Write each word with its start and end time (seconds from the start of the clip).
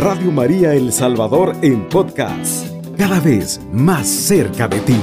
Radio 0.00 0.32
María 0.32 0.72
El 0.72 0.94
Salvador 0.94 1.54
en 1.60 1.86
podcast, 1.86 2.66
cada 2.96 3.20
vez 3.20 3.60
más 3.70 4.08
cerca 4.08 4.66
de 4.66 4.80
ti. 4.80 4.96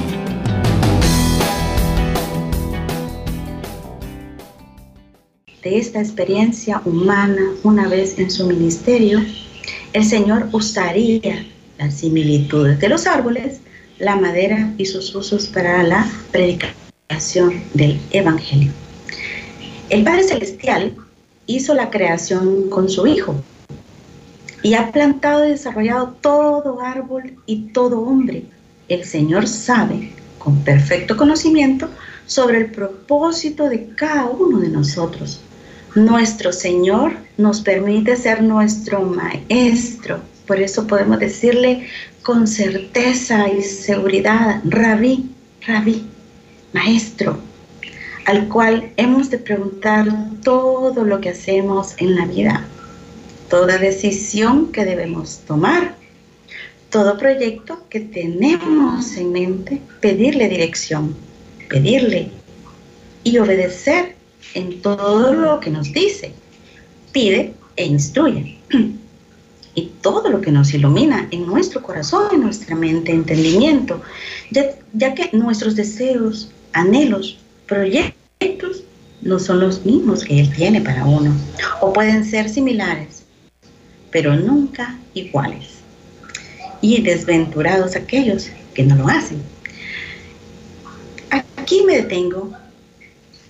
De 5.62 5.78
esta 5.78 6.00
experiencia 6.00 6.82
humana 6.84 7.52
una 7.62 7.86
vez 7.86 8.18
en 8.18 8.28
su 8.28 8.44
ministerio, 8.48 9.20
el 9.92 10.04
Señor 10.04 10.48
usaría 10.50 11.46
las 11.78 11.94
similitudes 11.94 12.80
de 12.80 12.88
los 12.88 13.06
árboles, 13.06 13.60
la 14.00 14.16
madera 14.16 14.74
y 14.78 14.86
sus 14.86 15.14
usos 15.14 15.46
para 15.46 15.84
la 15.84 16.10
predicación 16.32 17.62
del 17.72 18.00
Evangelio. 18.10 18.72
El 19.90 20.02
Padre 20.02 20.24
Celestial 20.24 20.96
hizo 21.46 21.72
la 21.74 21.88
creación 21.88 22.68
con 22.68 22.88
su 22.88 23.06
Hijo 23.06 23.36
y 24.62 24.74
ha 24.74 24.90
plantado 24.92 25.46
y 25.46 25.50
desarrollado 25.50 26.16
todo 26.20 26.80
árbol 26.80 27.34
y 27.46 27.68
todo 27.72 28.00
hombre. 28.00 28.44
El 28.88 29.04
Señor 29.04 29.46
sabe 29.46 30.12
con 30.38 30.64
perfecto 30.64 31.16
conocimiento 31.16 31.88
sobre 32.26 32.58
el 32.58 32.70
propósito 32.70 33.68
de 33.68 33.88
cada 33.94 34.26
uno 34.26 34.58
de 34.60 34.68
nosotros. 34.68 35.40
Nuestro 35.94 36.52
Señor 36.52 37.16
nos 37.36 37.60
permite 37.60 38.16
ser 38.16 38.42
nuestro 38.42 39.02
Maestro. 39.02 40.20
Por 40.46 40.60
eso 40.60 40.86
podemos 40.86 41.18
decirle 41.18 41.86
con 42.22 42.46
certeza 42.46 43.48
y 43.48 43.62
seguridad, 43.62 44.60
Rabí, 44.64 45.30
Rabí, 45.66 46.04
Maestro, 46.72 47.38
al 48.26 48.48
cual 48.48 48.92
hemos 48.96 49.30
de 49.30 49.38
preguntar 49.38 50.06
todo 50.42 51.04
lo 51.04 51.20
que 51.20 51.30
hacemos 51.30 51.94
en 51.98 52.16
la 52.16 52.26
vida, 52.26 52.66
toda 53.48 53.78
decisión 53.78 54.72
que 54.72 54.84
debemos 54.84 55.40
tomar, 55.46 55.96
todo 56.90 57.18
proyecto 57.18 57.82
que 57.88 58.00
tenemos 58.00 59.16
en 59.16 59.32
mente, 59.32 59.80
pedirle 60.00 60.48
dirección, 60.48 61.14
pedirle 61.68 62.30
y 63.24 63.38
obedecer 63.38 64.14
en 64.54 64.80
todo 64.80 65.34
lo 65.34 65.60
que 65.60 65.70
nos 65.70 65.92
dice. 65.92 66.32
Pide 67.12 67.54
e 67.76 67.86
instruye. 67.86 68.58
Y 69.74 69.92
todo 70.02 70.28
lo 70.28 70.40
que 70.40 70.50
nos 70.50 70.74
ilumina 70.74 71.28
en 71.30 71.46
nuestro 71.46 71.80
corazón, 71.80 72.24
en 72.32 72.40
nuestra 72.40 72.74
mente, 72.74 73.12
entendimiento, 73.12 74.02
ya, 74.50 75.14
que 75.14 75.30
nuestros 75.32 75.76
deseos, 75.76 76.50
anhelos, 76.72 77.38
proyectos 77.68 78.82
no 79.22 79.38
son 79.38 79.60
los 79.60 79.84
mismos 79.84 80.24
que 80.24 80.40
Él 80.40 80.52
tiene 80.52 80.80
para 80.80 81.04
uno, 81.04 81.32
o 81.80 81.92
pueden 81.92 82.24
ser 82.24 82.48
similares, 82.48 83.17
pero 84.10 84.36
nunca 84.36 84.98
iguales. 85.14 85.78
Y 86.80 87.02
desventurados 87.02 87.96
aquellos 87.96 88.50
que 88.74 88.84
no 88.84 88.94
lo 88.96 89.08
hacen. 89.08 89.42
Aquí 91.30 91.82
me 91.84 91.96
detengo 91.96 92.52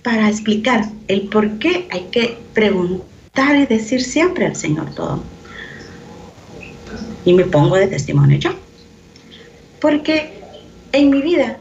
para 0.03 0.29
explicar 0.29 0.89
el 1.07 1.21
por 1.29 1.59
qué 1.59 1.87
hay 1.91 2.07
que 2.11 2.37
preguntar 2.53 3.55
y 3.55 3.65
decir 3.65 4.01
siempre 4.01 4.45
al 4.45 4.55
Señor 4.55 4.93
todo. 4.95 5.23
Y 7.25 7.33
me 7.33 7.43
pongo 7.45 7.75
de 7.75 7.87
testimonio 7.87 8.37
yo. 8.39 8.51
Porque 9.79 10.33
en 10.91 11.09
mi 11.09 11.21
vida 11.21 11.57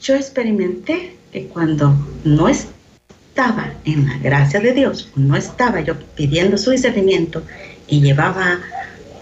yo 0.00 0.14
experimenté 0.14 1.16
cuando 1.52 1.94
no 2.24 2.48
estaba 2.48 3.72
en 3.84 4.06
la 4.06 4.18
gracia 4.18 4.60
de 4.60 4.72
Dios, 4.72 5.10
no 5.16 5.36
estaba 5.36 5.80
yo 5.80 5.94
pidiendo 6.14 6.56
su 6.56 6.70
discernimiento 6.70 7.42
y 7.88 8.00
llevaba 8.00 8.60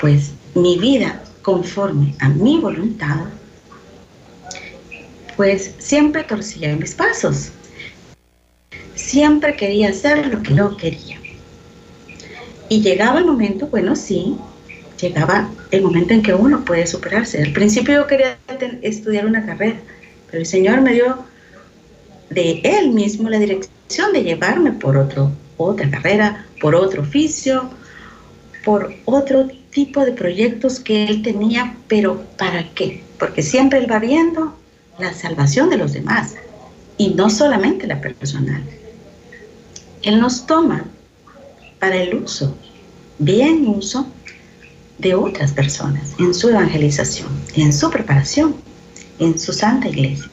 pues 0.01 0.33
mi 0.55 0.79
vida 0.79 1.23
conforme 1.43 2.15
a 2.21 2.29
mi 2.29 2.59
voluntad, 2.59 3.27
pues 5.37 5.75
siempre 5.79 6.25
torcía 6.25 6.75
mis 6.77 6.95
pasos. 6.95 7.51
Siempre 8.95 9.57
quería 9.57 9.91
hacer 9.91 10.27
lo 10.29 10.43
que 10.43 10.55
yo 10.55 10.77
quería. 10.77 11.19
Y 12.69 12.81
llegaba 12.81 13.19
el 13.19 13.27
momento, 13.27 13.67
bueno, 13.67 13.95
sí, 13.95 14.37
llegaba 15.01 15.51
el 15.71 15.83
momento 15.83 16.15
en 16.15 16.23
que 16.23 16.33
uno 16.33 16.65
puede 16.65 16.87
superarse. 16.87 17.43
Al 17.43 17.53
principio 17.53 17.95
yo 17.95 18.07
quería 18.07 18.39
estudiar 18.83 19.27
una 19.27 19.45
carrera, 19.45 19.77
pero 20.27 20.39
el 20.39 20.47
Señor 20.47 20.81
me 20.81 20.95
dio 20.95 21.25
de 22.31 22.61
él 22.65 22.91
mismo 22.91 23.29
la 23.29 23.39
dirección 23.39 24.13
de 24.13 24.23
llevarme 24.23 24.73
por 24.73 24.97
otro, 24.97 25.31
otra 25.57 25.91
carrera, 25.91 26.47
por 26.61 26.75
otro 26.75 27.03
oficio, 27.03 27.71
por 28.65 28.95
otro 29.05 29.49
tipo 29.71 30.05
de 30.05 30.13
proyectos 30.13 30.81
que 30.81 31.05
él 31.05 31.23
tenía, 31.23 31.77
pero 31.89 32.25
¿para 32.39 32.69
qué? 32.75 33.03
Porque 33.19 33.43
siempre 33.43 33.79
él 33.79 33.91
va 33.91 33.99
viendo 33.99 34.57
la 34.99 35.13
salvación 35.13 35.71
de 35.71 35.79
los 35.79 35.93
demás 35.93 36.35
y 36.97 37.11
no 37.11 37.29
solamente 37.31 37.87
la 37.87 38.01
personal. 38.01 38.63
Él 40.03 40.21
nos 40.21 40.47
toma 40.47 40.85
para 41.79 41.97
el 41.97 42.15
uso, 42.15 42.57
bien 43.19 43.67
uso, 43.67 44.07
de 44.99 45.15
otras 45.15 45.53
personas 45.53 46.15
en 46.19 46.33
su 46.33 46.49
evangelización, 46.49 47.29
en 47.57 47.73
su 47.73 47.91
preparación, 47.91 48.55
en 49.19 49.39
su 49.39 49.53
santa 49.53 49.89
iglesia 49.89 50.31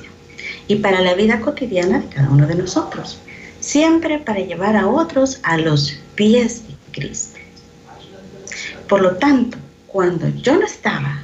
y 0.68 0.76
para 0.78 1.02
la 1.02 1.16
vida 1.16 1.42
cotidiana 1.42 2.00
de 2.00 2.08
cada 2.08 2.30
uno 2.30 2.48
de 2.48 2.56
nosotros, 2.56 3.20
siempre 3.60 4.20
para 4.20 4.40
llevar 4.40 4.76
a 4.78 4.88
otros 4.88 5.40
a 5.44 5.58
los 5.58 5.98
pies 6.16 6.64
de 6.68 6.76
Cristo. 6.92 7.41
Por 8.92 9.02
lo 9.02 9.16
tanto, 9.16 9.58
cuando 9.88 10.28
yo 10.28 10.58
no 10.58 10.66
estaba 10.66 11.24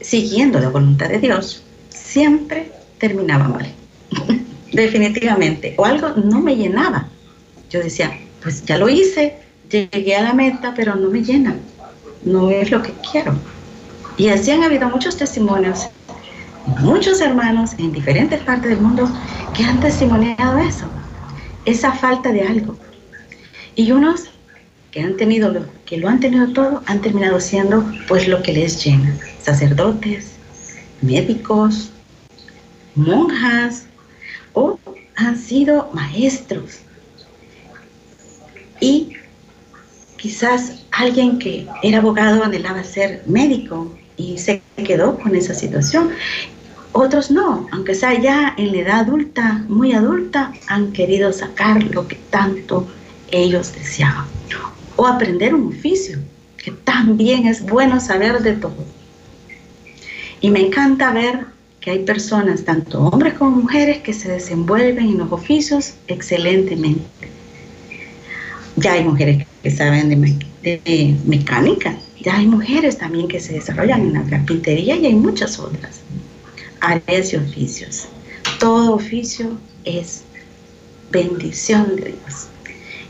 siguiendo 0.00 0.58
la 0.58 0.70
voluntad 0.70 1.10
de 1.10 1.18
Dios, 1.18 1.62
siempre 1.90 2.72
terminaba 2.96 3.46
mal. 3.46 3.70
Definitivamente. 4.72 5.74
O 5.76 5.84
algo 5.84 6.14
no 6.24 6.40
me 6.40 6.56
llenaba. 6.56 7.08
Yo 7.68 7.80
decía, 7.80 8.18
pues 8.42 8.64
ya 8.64 8.78
lo 8.78 8.88
hice, 8.88 9.36
llegué 9.68 10.16
a 10.16 10.22
la 10.22 10.32
meta, 10.32 10.72
pero 10.74 10.94
no 10.96 11.10
me 11.10 11.22
llena. 11.22 11.56
No 12.24 12.50
es 12.50 12.70
lo 12.70 12.80
que 12.80 12.94
quiero. 13.12 13.36
Y 14.16 14.28
así 14.28 14.50
han 14.50 14.64
habido 14.64 14.88
muchos 14.88 15.18
testimonios 15.18 15.90
muchos 16.80 17.20
hermanos 17.20 17.72
en 17.76 17.92
diferentes 17.92 18.40
partes 18.44 18.70
del 18.70 18.80
mundo 18.80 19.06
que 19.54 19.62
han 19.62 19.78
testimoniado 19.78 20.56
eso, 20.56 20.86
esa 21.66 21.92
falta 21.92 22.32
de 22.32 22.44
algo. 22.44 22.78
Y 23.76 23.92
unos 23.92 24.30
que 24.94 25.02
han 25.02 25.16
tenido 25.16 25.50
lo, 25.50 25.64
que 25.86 25.96
lo 25.98 26.08
han 26.08 26.20
tenido 26.20 26.52
todo 26.52 26.80
han 26.86 27.00
terminado 27.00 27.40
siendo 27.40 27.84
pues 28.06 28.28
lo 28.28 28.40
que 28.44 28.52
les 28.52 28.84
llena, 28.84 29.18
sacerdotes, 29.42 30.34
médicos, 31.02 31.90
monjas 32.94 33.86
o 34.52 34.78
han 35.16 35.36
sido 35.36 35.90
maestros. 35.92 36.78
Y 38.78 39.14
quizás 40.16 40.84
alguien 40.92 41.40
que 41.40 41.66
era 41.82 41.98
abogado 41.98 42.44
anhelaba 42.44 42.84
ser 42.84 43.24
médico 43.26 43.92
y 44.16 44.38
se 44.38 44.62
quedó 44.76 45.18
con 45.18 45.34
esa 45.34 45.54
situación. 45.54 46.10
Otros 46.92 47.32
no, 47.32 47.66
aunque 47.72 47.96
sea 47.96 48.14
ya 48.20 48.54
en 48.56 48.70
la 48.70 48.78
edad 48.78 49.00
adulta, 49.00 49.64
muy 49.66 49.92
adulta, 49.92 50.52
han 50.68 50.92
querido 50.92 51.32
sacar 51.32 51.82
lo 51.82 52.06
que 52.06 52.14
tanto 52.30 52.86
ellos 53.32 53.72
deseaban. 53.74 54.26
O 54.96 55.06
aprender 55.06 55.54
un 55.54 55.68
oficio, 55.68 56.18
que 56.56 56.70
también 56.70 57.46
es 57.46 57.62
bueno 57.62 58.00
saber 58.00 58.40
de 58.40 58.52
todo. 58.54 58.84
Y 60.40 60.50
me 60.50 60.60
encanta 60.60 61.12
ver 61.12 61.46
que 61.80 61.90
hay 61.90 61.98
personas, 62.00 62.64
tanto 62.64 63.00
hombres 63.00 63.34
como 63.34 63.50
mujeres, 63.50 63.98
que 63.98 64.14
se 64.14 64.30
desenvuelven 64.30 65.06
en 65.06 65.18
los 65.18 65.30
oficios 65.32 65.94
excelentemente. 66.08 67.28
Ya 68.76 68.94
hay 68.94 69.04
mujeres 69.04 69.46
que 69.62 69.70
saben 69.70 70.08
de, 70.08 71.16
mecánica, 71.26 71.96
ya 72.20 72.36
hay 72.36 72.46
mujeres 72.46 72.96
también 72.98 73.28
que 73.28 73.38
se 73.38 73.52
desarrollan 73.52 74.00
en 74.00 74.12
la 74.14 74.24
carpintería 74.24 74.96
y 74.96 75.06
hay 75.06 75.14
muchas 75.14 75.58
otras 75.58 76.00
áreas 76.80 77.32
y 77.32 77.36
oficios. 77.36 78.08
Todo 78.58 78.94
oficio 78.94 79.58
es 79.84 80.22
bendición 81.10 81.96
de 81.96 82.16
Dios. 82.16 82.48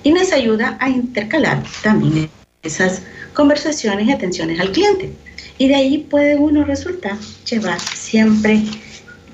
Y 0.05 0.13
nos 0.13 0.33
ayuda 0.33 0.77
a 0.81 0.89
intercalar 0.89 1.63
también 1.83 2.29
esas 2.63 3.03
conversaciones 3.33 4.07
y 4.07 4.13
atenciones 4.13 4.61
al 4.61 4.71
cliente. 4.71 5.13
Y 5.59 5.69
de 5.69 5.75
ahí 5.75 5.99
puede 5.99 6.37
uno 6.37 6.65
resultar 6.65 7.17
llevar 7.49 7.81
siempre, 7.81 8.63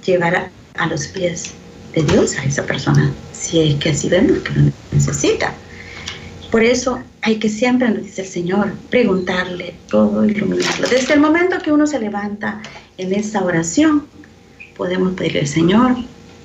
llevar 0.04 0.50
a, 0.74 0.86
los 0.86 1.08
pies 1.08 1.52
de 1.94 2.02
Dios 2.04 2.36
a 2.38 2.44
esa 2.44 2.64
persona, 2.64 3.12
si 3.32 3.60
es 3.60 3.74
que 3.76 3.90
así 3.90 4.08
vemos 4.08 4.38
que 4.38 4.52
lo 4.52 4.72
necesita. 4.92 5.52
Por 6.50 6.62
eso 6.62 7.02
hay 7.22 7.36
que 7.36 7.48
siempre, 7.48 7.88
nos 7.88 8.04
dice 8.04 8.22
el 8.22 8.28
Señor, 8.28 8.72
preguntarle 8.90 9.74
todo, 9.88 10.24
iluminarlo. 10.24 10.88
Desde 10.88 11.14
el 11.14 11.20
momento 11.20 11.58
que 11.58 11.72
uno 11.72 11.86
se 11.86 11.98
levanta 11.98 12.62
en 12.96 13.12
esa 13.12 13.42
oración, 13.42 14.06
podemos 14.76 15.14
pedirle 15.14 15.40
al 15.40 15.46
Señor, 15.46 15.96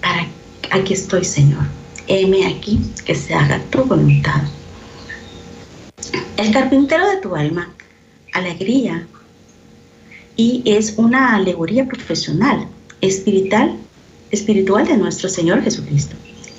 para 0.01 0.27
aquí 0.71 0.93
estoy, 0.93 1.23
Señor. 1.23 1.63
Heme 2.07 2.47
aquí, 2.47 2.79
que 3.05 3.15
se 3.15 3.33
haga 3.33 3.59
tu 3.71 3.83
voluntad. 3.83 4.41
El 6.37 6.51
carpintero 6.51 7.09
de 7.09 7.17
tu 7.17 7.35
alma 7.35 7.73
alegría 8.33 9.07
y 10.35 10.61
es 10.65 10.95
una 10.97 11.35
alegoría 11.35 11.87
profesional, 11.87 12.67
espiritual, 13.01 13.77
espiritual 14.31 14.85
de 14.85 14.97
nuestro 14.97 15.29
Señor 15.29 15.63
Jesucristo. 15.63 16.15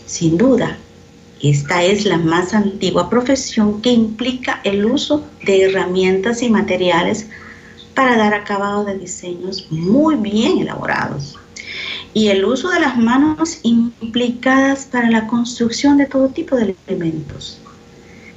Sin 0.07 0.39
duda, 0.39 0.79
esta 1.43 1.85
es 1.85 2.07
la 2.07 2.17
más 2.17 2.55
antigua 2.55 3.11
profesión 3.11 3.83
que 3.83 3.93
implica 3.93 4.61
el 4.65 4.85
uso 4.87 5.25
de 5.45 5.65
herramientas 5.65 6.43
y 6.43 6.51
materiales 6.51 7.27
para 7.95 8.17
dar 8.17 8.35
acabado 8.35 8.85
de 8.85 8.99
diseños 8.99 9.69
muy 9.71 10.17
bien 10.17 10.59
elaborados. 10.59 11.39
Y 12.17 12.29
el 12.29 12.47
uso 12.47 12.71
de 12.71 12.81
las 12.81 12.97
manos 12.97 13.59
implicadas 13.63 14.87
para 14.87 15.11
la 15.11 15.27
construcción 15.27 15.99
de 15.99 16.07
todo 16.07 16.29
tipo 16.29 16.57
de 16.57 16.75
elementos. 16.87 17.59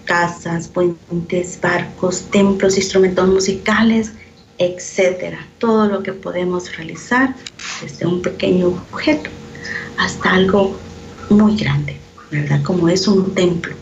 Casas, 0.03 0.67
puentes, 0.67 1.57
barcos, 1.61 2.23
templos, 2.29 2.75
instrumentos 2.75 3.29
musicales, 3.29 4.11
etcétera. 4.57 5.39
Todo 5.59 5.87
lo 5.87 6.03
que 6.03 6.11
podemos 6.11 6.75
realizar 6.75 7.33
desde 7.81 8.05
un 8.05 8.21
pequeño 8.21 8.67
objeto 8.91 9.29
hasta 9.97 10.33
algo 10.33 10.77
muy 11.29 11.55
grande. 11.55 11.95
¿verdad? 12.31 12.61
Como 12.63 12.89
es 12.89 13.07
un 13.07 13.33
templo. 13.33 13.73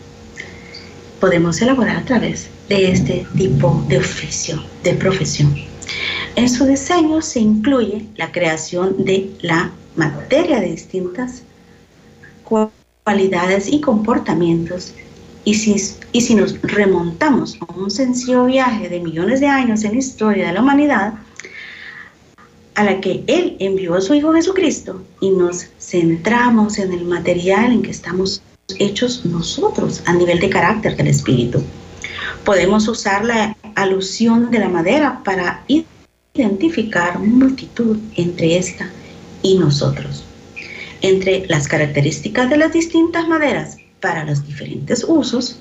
Podemos 1.18 1.60
elaborar 1.60 1.96
a 1.96 2.04
través 2.04 2.46
de 2.68 2.92
este 2.92 3.26
tipo 3.36 3.84
de 3.88 3.98
oficio, 3.98 4.62
de 4.84 4.94
profesión. 4.94 5.56
En 6.36 6.48
su 6.48 6.66
diseño 6.66 7.20
se 7.20 7.40
incluye 7.40 8.06
la 8.14 8.30
creación 8.30 9.04
de 9.04 9.28
la 9.40 9.72
materia 9.98 10.60
de 10.60 10.70
distintas 10.70 11.42
cualidades 13.04 13.68
y 13.68 13.80
comportamientos. 13.80 14.94
Y 15.44 15.54
si, 15.54 15.76
y 16.12 16.20
si 16.20 16.34
nos 16.34 16.60
remontamos 16.62 17.58
a 17.60 17.72
un 17.74 17.90
sencillo 17.90 18.46
viaje 18.46 18.88
de 18.88 19.00
millones 19.00 19.40
de 19.40 19.46
años 19.46 19.84
en 19.84 19.92
la 19.92 19.98
historia 19.98 20.46
de 20.46 20.52
la 20.52 20.62
humanidad, 20.62 21.14
a 22.74 22.84
la 22.84 23.00
que 23.00 23.24
Él 23.26 23.56
envió 23.58 23.94
a 23.94 24.00
su 24.00 24.14
Hijo 24.14 24.32
Jesucristo 24.32 25.02
y 25.20 25.30
nos 25.30 25.66
centramos 25.80 26.78
en 26.78 26.92
el 26.92 27.04
material 27.04 27.72
en 27.72 27.82
que 27.82 27.90
estamos 27.90 28.40
hechos 28.78 29.24
nosotros 29.24 30.02
a 30.06 30.12
nivel 30.12 30.38
de 30.38 30.50
carácter 30.50 30.96
del 30.96 31.08
Espíritu. 31.08 31.62
Podemos 32.44 32.86
usar 32.86 33.24
la 33.24 33.56
alusión 33.74 34.50
de 34.50 34.60
la 34.60 34.68
madera 34.68 35.22
para 35.24 35.64
identificar 36.34 37.18
multitud 37.18 37.96
entre 38.14 38.58
esta 38.58 38.88
y 39.42 39.58
nosotros. 39.58 40.24
Entre 41.00 41.46
las 41.46 41.68
características 41.68 42.50
de 42.50 42.56
las 42.56 42.72
distintas 42.72 43.28
maderas 43.28 43.76
para 44.00 44.24
los 44.24 44.46
diferentes 44.46 45.04
usos, 45.06 45.58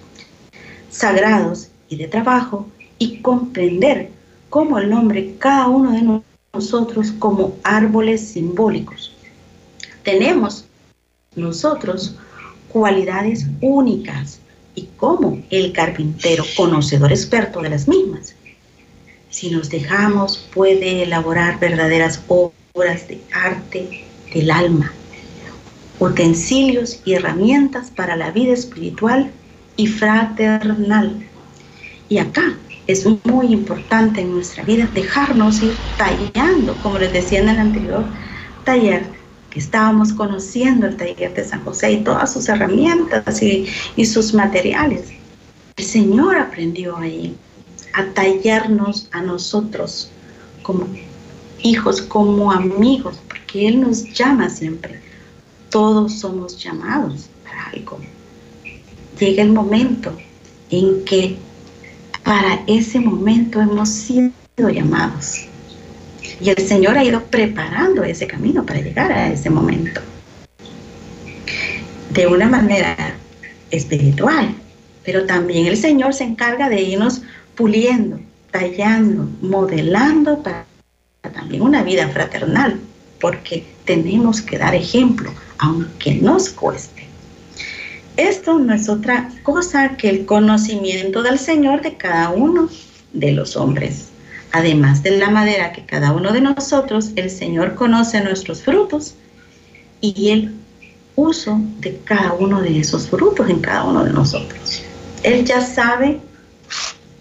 sagrados 0.90 1.70
y 1.90 1.98
de 1.98 2.08
trabajo, 2.08 2.68
y 3.00 3.22
comprender 3.22 4.10
cómo 4.50 4.80
el 4.80 4.90
nombre 4.90 5.36
cada 5.38 5.68
uno 5.68 5.92
de 5.92 6.22
nosotros 6.54 7.12
como 7.20 7.56
árboles 7.64 8.28
simbólicos. 8.28 9.14
Tenemos 10.04 10.66
nosotros 11.36 12.16
cualidades 12.70 13.46
únicas 13.62 14.40
y 14.74 14.88
como 14.98 15.44
el 15.52 15.74
carpintero, 15.74 16.44
conocedor 16.56 17.12
experto 17.12 17.62
de 17.62 17.70
las 17.70 17.88
mismas, 17.88 18.34
si 19.38 19.52
nos 19.52 19.70
dejamos, 19.70 20.38
puede 20.52 21.04
elaborar 21.04 21.60
verdaderas 21.60 22.18
obras 22.78 23.08
de 23.08 23.20
arte 23.34 24.06
del 24.34 24.52
alma, 24.52 24.92
utensilios 26.00 27.02
y 27.06 27.14
herramientas 27.14 27.90
para 27.90 28.16
la 28.16 28.30
vida 28.32 28.54
espiritual 28.54 29.32
y 29.76 29.88
fraternal. 29.88 31.26
Y 32.08 32.20
acá 32.20 32.56
es 32.86 33.06
muy 33.26 33.48
importante 33.48 34.22
en 34.22 34.34
nuestra 34.34 34.64
vida 34.64 34.88
dejarnos 34.94 35.62
ir 35.62 35.74
tallando, 35.98 36.76
como 36.84 37.00
les 37.00 37.12
decía 37.14 37.40
en 37.40 37.50
el 37.50 37.60
anterior 37.60 38.06
taller, 38.64 39.06
que 39.50 39.60
estábamos 39.60 40.14
conociendo 40.14 40.88
el 40.88 40.98
taller 40.98 41.34
de 41.34 41.44
San 41.44 41.64
José 41.64 41.94
y 41.94 42.04
todas 42.04 42.32
sus 42.32 42.48
herramientas 42.48 43.42
y, 43.42 43.66
y 43.96 44.06
sus 44.06 44.34
materiales. 44.34 45.06
El 45.78 45.86
Señor 45.86 46.38
aprendió 46.38 46.98
ahí 46.98 47.36
a 47.94 48.06
tallarnos 48.14 49.10
a 49.12 49.22
nosotros 49.22 50.12
como 50.62 50.86
hijos, 51.64 52.02
como 52.02 52.52
amigos, 52.52 53.20
porque 53.28 53.68
Él 53.68 53.82
nos 53.82 54.04
llama 54.14 54.50
siempre. 54.50 55.00
Todos 55.70 56.20
somos 56.20 56.62
llamados 56.62 57.30
para 57.44 57.70
algo. 57.70 58.00
Llega 59.20 59.44
el 59.44 59.52
momento 59.52 60.16
en 60.70 61.04
que 61.06 61.38
para 62.24 62.62
ese 62.68 63.00
momento 63.00 63.62
hemos 63.62 63.90
sido 63.90 64.32
llamados. 64.58 65.46
Y 66.42 66.50
el 66.50 66.68
Señor 66.68 66.98
ha 66.98 67.04
ido 67.04 67.24
preparando 67.24 68.04
ese 68.04 68.28
camino 68.28 68.66
para 68.66 68.82
llegar 68.82 69.12
a 69.12 69.32
ese 69.32 69.50
momento. 69.50 70.02
De 72.12 72.28
una 72.28 72.48
manera 72.48 73.16
espiritual, 73.72 74.54
pero 75.04 75.26
también 75.26 75.68
el 75.68 75.78
Señor 75.78 76.14
se 76.14 76.26
encarga 76.26 76.70
de 76.70 76.82
irnos 76.82 77.22
puliendo, 77.56 78.20
tallando, 78.52 79.30
modelando 79.42 80.42
para 80.44 80.66
también 81.32 81.62
una 81.62 81.84
vida 81.84 82.08
fraternal, 82.10 82.80
porque 83.20 83.66
tenemos 83.86 84.42
que 84.42 84.58
dar 84.58 84.76
ejemplo, 84.76 85.32
aunque 85.58 86.16
nos 86.16 86.50
cueste. 86.50 87.08
Esto 88.18 88.58
no 88.58 88.74
es 88.74 88.90
otra 88.90 89.30
cosa 89.44 89.96
que 89.98 90.10
el 90.10 90.26
conocimiento 90.26 91.22
del 91.22 91.38
Señor 91.38 91.82
de 91.82 91.98
cada 91.98 92.30
uno 92.30 92.70
de 93.14 93.32
los 93.32 93.56
hombres. 93.56 94.10
Además 94.52 95.04
de 95.04 95.18
la 95.18 95.30
madera 95.30 95.72
que 95.72 95.86
cada 95.86 96.14
uno 96.14 96.32
de 96.32 96.42
nosotros, 96.42 97.12
el 97.16 97.30
Señor 97.30 97.76
conoce 97.76 98.22
nuestros 98.22 98.64
frutos 98.64 99.16
y 100.02 100.30
el 100.30 100.56
uso 101.16 101.60
de 101.80 102.00
cada 102.04 102.34
uno 102.34 102.62
de 102.62 102.80
esos 102.80 103.08
frutos 103.08 103.50
en 103.50 103.60
cada 103.60 103.84
uno 103.84 104.04
de 104.04 104.14
nosotros. 104.14 104.84
Él 105.24 105.46
ya 105.46 105.62
sabe 105.62 106.20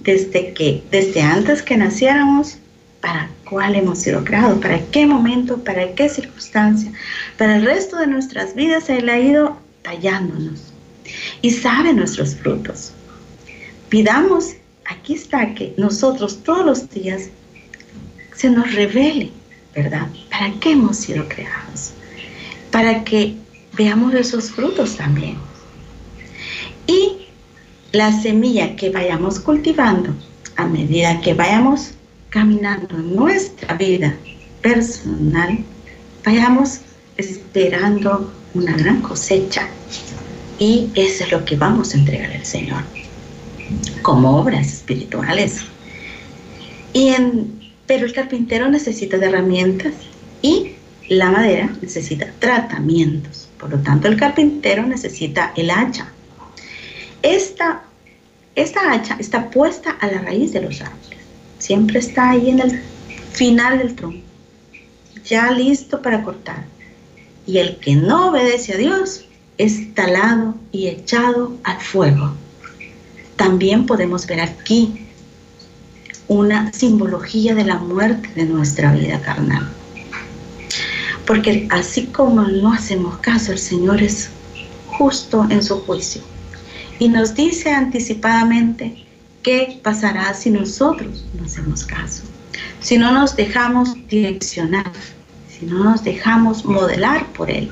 desde 0.01 0.55
que, 0.55 0.83
desde 0.91 1.21
antes 1.21 1.63
que 1.63 1.77
naciéramos, 1.77 2.59
para 3.07 3.31
cuál 3.49 3.77
hemos 3.77 4.01
sido 4.01 4.25
creados, 4.25 4.59
para 4.59 4.85
qué 4.87 5.07
momento, 5.07 5.63
para 5.63 5.95
qué 5.95 6.09
circunstancia. 6.09 6.91
Para 7.39 7.55
el 7.55 7.65
resto 7.65 7.99
de 7.99 8.09
nuestras 8.09 8.57
vidas 8.57 8.91
Él 8.91 9.09
ha 9.09 9.17
ido 9.17 9.57
tallándonos 9.83 10.73
y 11.41 11.53
sabe 11.53 11.93
nuestros 11.93 12.35
frutos. 12.35 12.91
Pidamos, 13.91 14.55
aquí 14.87 15.15
está, 15.15 15.55
que 15.55 15.73
nosotros 15.77 16.43
todos 16.43 16.67
los 16.67 16.91
días 16.91 17.29
se 18.35 18.51
nos 18.51 18.75
revele, 18.75 19.31
¿verdad? 19.73 20.09
¿Para 20.29 20.51
qué 20.59 20.73
hemos 20.73 20.97
sido 20.97 21.29
creados? 21.29 21.93
Para 22.73 23.05
que 23.05 23.37
veamos 23.75 24.15
esos 24.15 24.51
frutos 24.51 24.97
también. 24.97 25.37
Y 26.89 27.29
la 27.93 28.11
semilla 28.21 28.75
que 28.75 28.91
vayamos 28.91 29.39
cultivando 29.39 30.13
a 30.57 30.67
medida 30.67 31.21
que 31.21 31.35
vayamos 31.35 31.93
caminando 32.31 32.97
en 32.97 33.17
nuestra 33.17 33.75
vida 33.75 34.15
personal, 34.63 35.59
vayamos 36.25 36.81
esperando 37.17 38.33
una 38.55 38.73
gran 38.77 39.01
cosecha 39.01 39.69
y 40.59 40.91
eso 40.95 41.25
es 41.25 41.33
lo 41.33 41.45
que 41.45 41.57
vamos 41.57 41.95
a 41.95 41.99
entregar 41.99 42.33
al 42.33 42.45
Señor 42.45 42.83
como 44.03 44.39
obras 44.39 44.67
espirituales. 44.69 45.63
Y 46.93 47.09
en, 47.09 47.61
pero 47.87 48.07
el 48.07 48.13
carpintero 48.13 48.69
necesita 48.69 49.19
de 49.19 49.27
herramientas 49.27 49.95
y 50.43 50.73
la 51.09 51.31
madera 51.31 51.71
necesita 51.83 52.27
tratamientos. 52.39 53.49
Por 53.59 53.71
lo 53.71 53.79
tanto, 53.79 54.09
el 54.09 54.17
carpintero 54.17 54.85
necesita 54.85 55.53
el 55.57 55.71
hacha. 55.71 56.13
Esta, 57.23 57.83
esta 58.55 58.93
hacha 58.93 59.17
está 59.19 59.51
puesta 59.51 59.91
a 60.01 60.07
la 60.07 60.21
raíz 60.23 60.53
de 60.53 60.63
los 60.63 60.81
árboles. 60.81 61.16
Siempre 61.67 61.99
está 61.99 62.31
ahí 62.31 62.51
en 62.51 62.61
el 62.61 62.81
final 63.33 63.79
del 63.79 63.97
tronco, 63.97 64.25
ya 65.25 65.51
listo 65.51 66.01
para 66.01 66.23
cortar. 66.23 66.65
Y 67.45 67.59
el 67.59 67.79
que 67.79 67.97
no 67.97 68.29
obedece 68.29 68.75
a 68.75 68.77
Dios 68.77 69.25
es 69.59 69.93
talado 69.93 70.55
y 70.71 70.87
echado 70.87 71.57
al 71.65 71.81
fuego. 71.81 72.35
También 73.35 73.85
podemos 73.85 74.29
ver 74.29 74.43
aquí 74.43 75.09
una 76.29 76.73
simbología 76.73 77.57
de 77.57 77.65
la 77.65 77.79
muerte 77.79 78.29
de 78.37 78.45
nuestra 78.45 78.93
vida 78.93 79.21
carnal. 79.21 79.69
Porque 81.27 81.67
así 81.73 82.07
como 82.07 82.43
no 82.43 82.75
hacemos 82.75 83.19
caso, 83.19 83.51
el 83.51 83.59
Señor 83.59 84.05
es 84.05 84.31
justo 84.87 85.45
en 85.51 85.65
su 85.65 85.81
juicio 85.81 86.23
y 87.01 87.09
nos 87.09 87.35
dice 87.35 87.73
anticipadamente 87.73 89.06
qué 89.47 89.79
pasará 89.81 90.35
si 90.35 90.51
nosotros 90.51 91.25
no 91.39 91.47
hacemos 91.47 91.85
caso, 91.85 92.25
si 92.81 92.99
no 92.99 93.13
nos 93.13 93.37
dejamos 93.37 93.95
direccionar, 94.09 94.91
si 95.49 95.67
no 95.67 95.85
nos 95.85 96.03
dejamos 96.03 96.65
modelar 96.65 97.25
por 97.33 97.49
Él 97.49 97.71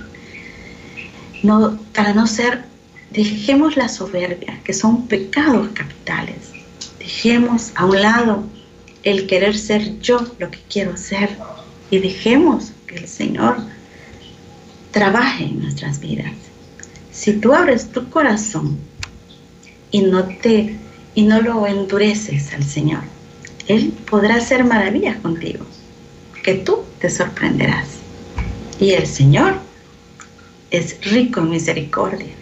para 1.93 2.15
no 2.15 2.29
ser, 2.29 2.65
dejemos 3.11 3.77
la 3.77 3.89
soberbia, 3.89 4.61
que 4.65 4.73
son 4.73 5.09
pecados 5.09 5.69
capitales. 5.75 6.53
Dejemos 7.01 7.73
a 7.75 7.87
un 7.87 8.01
lado 8.01 8.45
el 9.03 9.27
querer 9.27 9.57
ser 9.57 9.99
yo 10.01 10.27
lo 10.39 10.51
que 10.51 10.61
quiero 10.71 10.97
ser 10.97 11.37
y 11.91 11.99
dejemos 11.99 12.73
que 12.87 12.97
el 12.97 13.09
Señor 13.09 13.57
trabaje 14.93 15.45
en 15.45 15.61
nuestras 15.61 15.99
vidas. 15.99 16.33
Si 17.13 17.33
tú 17.35 17.53
abres 17.53 17.91
tu 17.91 18.09
corazón 18.09 18.79
y 19.91 20.03
no 20.03 20.25
te 20.25 20.79
y 21.15 21.23
no 21.23 21.41
lo 21.41 21.67
endureces 21.67 22.53
al 22.53 22.65
Señor, 22.65 23.03
Él 23.69 23.93
podrá 24.11 24.37
hacer 24.37 24.65
maravillas 24.65 25.17
contigo, 25.19 25.65
que 26.43 26.55
tú 26.55 26.81
te 27.01 27.09
sorprenderás. 27.09 27.89
Y 28.81 28.91
el 28.91 29.07
Señor 29.07 29.55
es 30.71 30.99
rico 31.11 31.41
en 31.41 31.51
misericordia. 31.51 32.33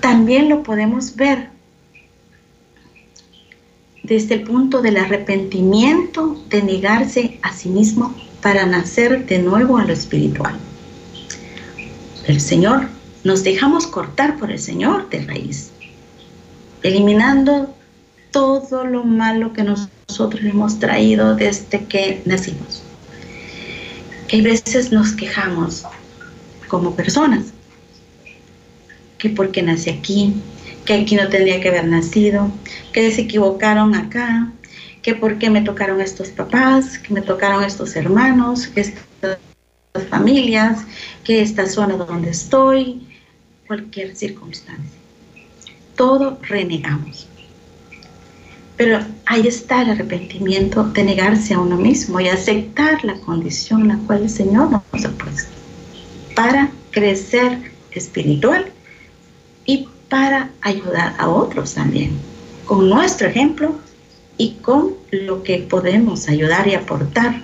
También 0.00 0.48
lo 0.48 0.62
podemos 0.62 1.16
ver 1.16 1.48
desde 4.02 4.34
el 4.34 4.42
punto 4.42 4.82
del 4.82 4.98
arrepentimiento 4.98 6.42
de 6.50 6.62
negarse 6.62 7.38
a 7.42 7.52
sí 7.52 7.70
mismo 7.70 8.14
para 8.42 8.66
nacer 8.66 9.26
de 9.26 9.38
nuevo 9.38 9.78
a 9.78 9.84
lo 9.84 9.92
espiritual. 9.92 10.56
El 12.26 12.40
Señor, 12.40 12.88
nos 13.24 13.42
dejamos 13.42 13.86
cortar 13.86 14.38
por 14.38 14.50
el 14.50 14.58
Señor 14.58 15.08
de 15.08 15.24
raíz, 15.24 15.70
eliminando 16.84 17.74
todo 18.30 18.84
lo 18.84 19.04
malo 19.04 19.52
que 19.52 19.64
nosotros 19.64 20.44
hemos 20.44 20.78
traído 20.78 21.34
desde 21.34 21.84
que 21.86 22.22
nacimos. 22.26 22.82
Que 24.28 24.40
a 24.40 24.42
veces 24.42 24.92
nos 24.92 25.12
quejamos 25.12 25.84
como 26.68 26.94
personas, 26.94 27.46
que 29.18 29.30
porque 29.30 29.62
nací 29.62 29.90
aquí, 29.90 30.34
que 30.84 30.94
aquí 30.94 31.16
no 31.16 31.28
tendría 31.28 31.60
que 31.60 31.68
haber 31.68 31.86
nacido, 31.86 32.50
que 32.92 33.10
se 33.10 33.22
equivocaron 33.22 33.94
acá, 33.94 34.52
que 35.00 35.14
por 35.14 35.38
qué 35.38 35.48
me 35.48 35.62
tocaron 35.62 36.02
estos 36.02 36.28
papás, 36.28 36.98
que 36.98 37.14
me 37.14 37.22
tocaron 37.22 37.64
estos 37.64 37.96
hermanos, 37.96 38.66
que 38.66 38.80
estas 38.82 39.38
familias, 40.10 40.84
que 41.22 41.40
esta 41.40 41.66
zona 41.66 41.94
donde 41.94 42.30
estoy, 42.30 43.06
cualquier 43.66 44.14
circunstancia. 44.14 45.03
Todo 45.96 46.38
renegamos. 46.42 47.26
Pero 48.76 48.98
ahí 49.26 49.46
está 49.46 49.82
el 49.82 49.90
arrepentimiento 49.90 50.82
de 50.84 51.04
negarse 51.04 51.54
a 51.54 51.60
uno 51.60 51.76
mismo 51.76 52.18
y 52.20 52.28
aceptar 52.28 53.04
la 53.04 53.14
condición 53.20 53.82
en 53.82 53.88
la 53.88 53.98
cual 53.98 54.22
el 54.22 54.30
Señor 54.30 54.70
nos 54.70 55.04
ha 55.04 55.10
puesto 55.10 55.50
para 56.34 56.70
crecer 56.90 57.70
espiritual 57.92 58.66
y 59.64 59.88
para 60.08 60.50
ayudar 60.60 61.14
a 61.18 61.28
otros 61.28 61.74
también, 61.74 62.12
con 62.66 62.88
nuestro 62.88 63.28
ejemplo 63.28 63.76
y 64.36 64.54
con 64.62 64.94
lo 65.10 65.42
que 65.42 65.58
podemos 65.58 66.28
ayudar 66.28 66.66
y 66.66 66.74
aportar, 66.74 67.40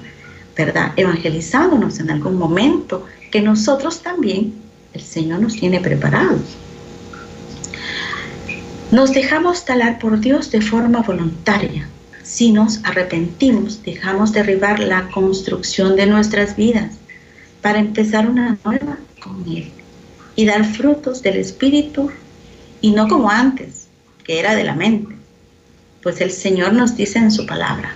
¿verdad? 0.56 0.92
Evangelizándonos 0.96 2.00
en 2.00 2.10
algún 2.10 2.36
momento 2.36 3.06
que 3.30 3.40
nosotros 3.40 4.02
también, 4.02 4.54
el 4.92 5.00
Señor 5.00 5.40
nos 5.40 5.54
tiene 5.54 5.80
preparados. 5.80 6.40
Nos 8.90 9.12
dejamos 9.12 9.64
talar 9.64 10.00
por 10.00 10.18
Dios 10.18 10.50
de 10.50 10.60
forma 10.60 11.02
voluntaria. 11.02 11.88
Si 12.24 12.50
nos 12.50 12.84
arrepentimos, 12.84 13.84
dejamos 13.84 14.32
derribar 14.32 14.80
la 14.80 15.08
construcción 15.10 15.94
de 15.94 16.06
nuestras 16.06 16.56
vidas 16.56 16.96
para 17.62 17.78
empezar 17.78 18.28
una 18.28 18.58
nueva 18.64 18.98
con 19.22 19.44
Él 19.46 19.70
y 20.34 20.44
dar 20.44 20.64
frutos 20.64 21.22
del 21.22 21.36
Espíritu 21.36 22.10
y 22.80 22.90
no 22.90 23.06
como 23.06 23.30
antes, 23.30 23.86
que 24.24 24.40
era 24.40 24.56
de 24.56 24.64
la 24.64 24.74
mente. 24.74 25.14
Pues 26.02 26.20
el 26.20 26.32
Señor 26.32 26.72
nos 26.72 26.96
dice 26.96 27.20
en 27.20 27.30
su 27.30 27.46
palabra, 27.46 27.94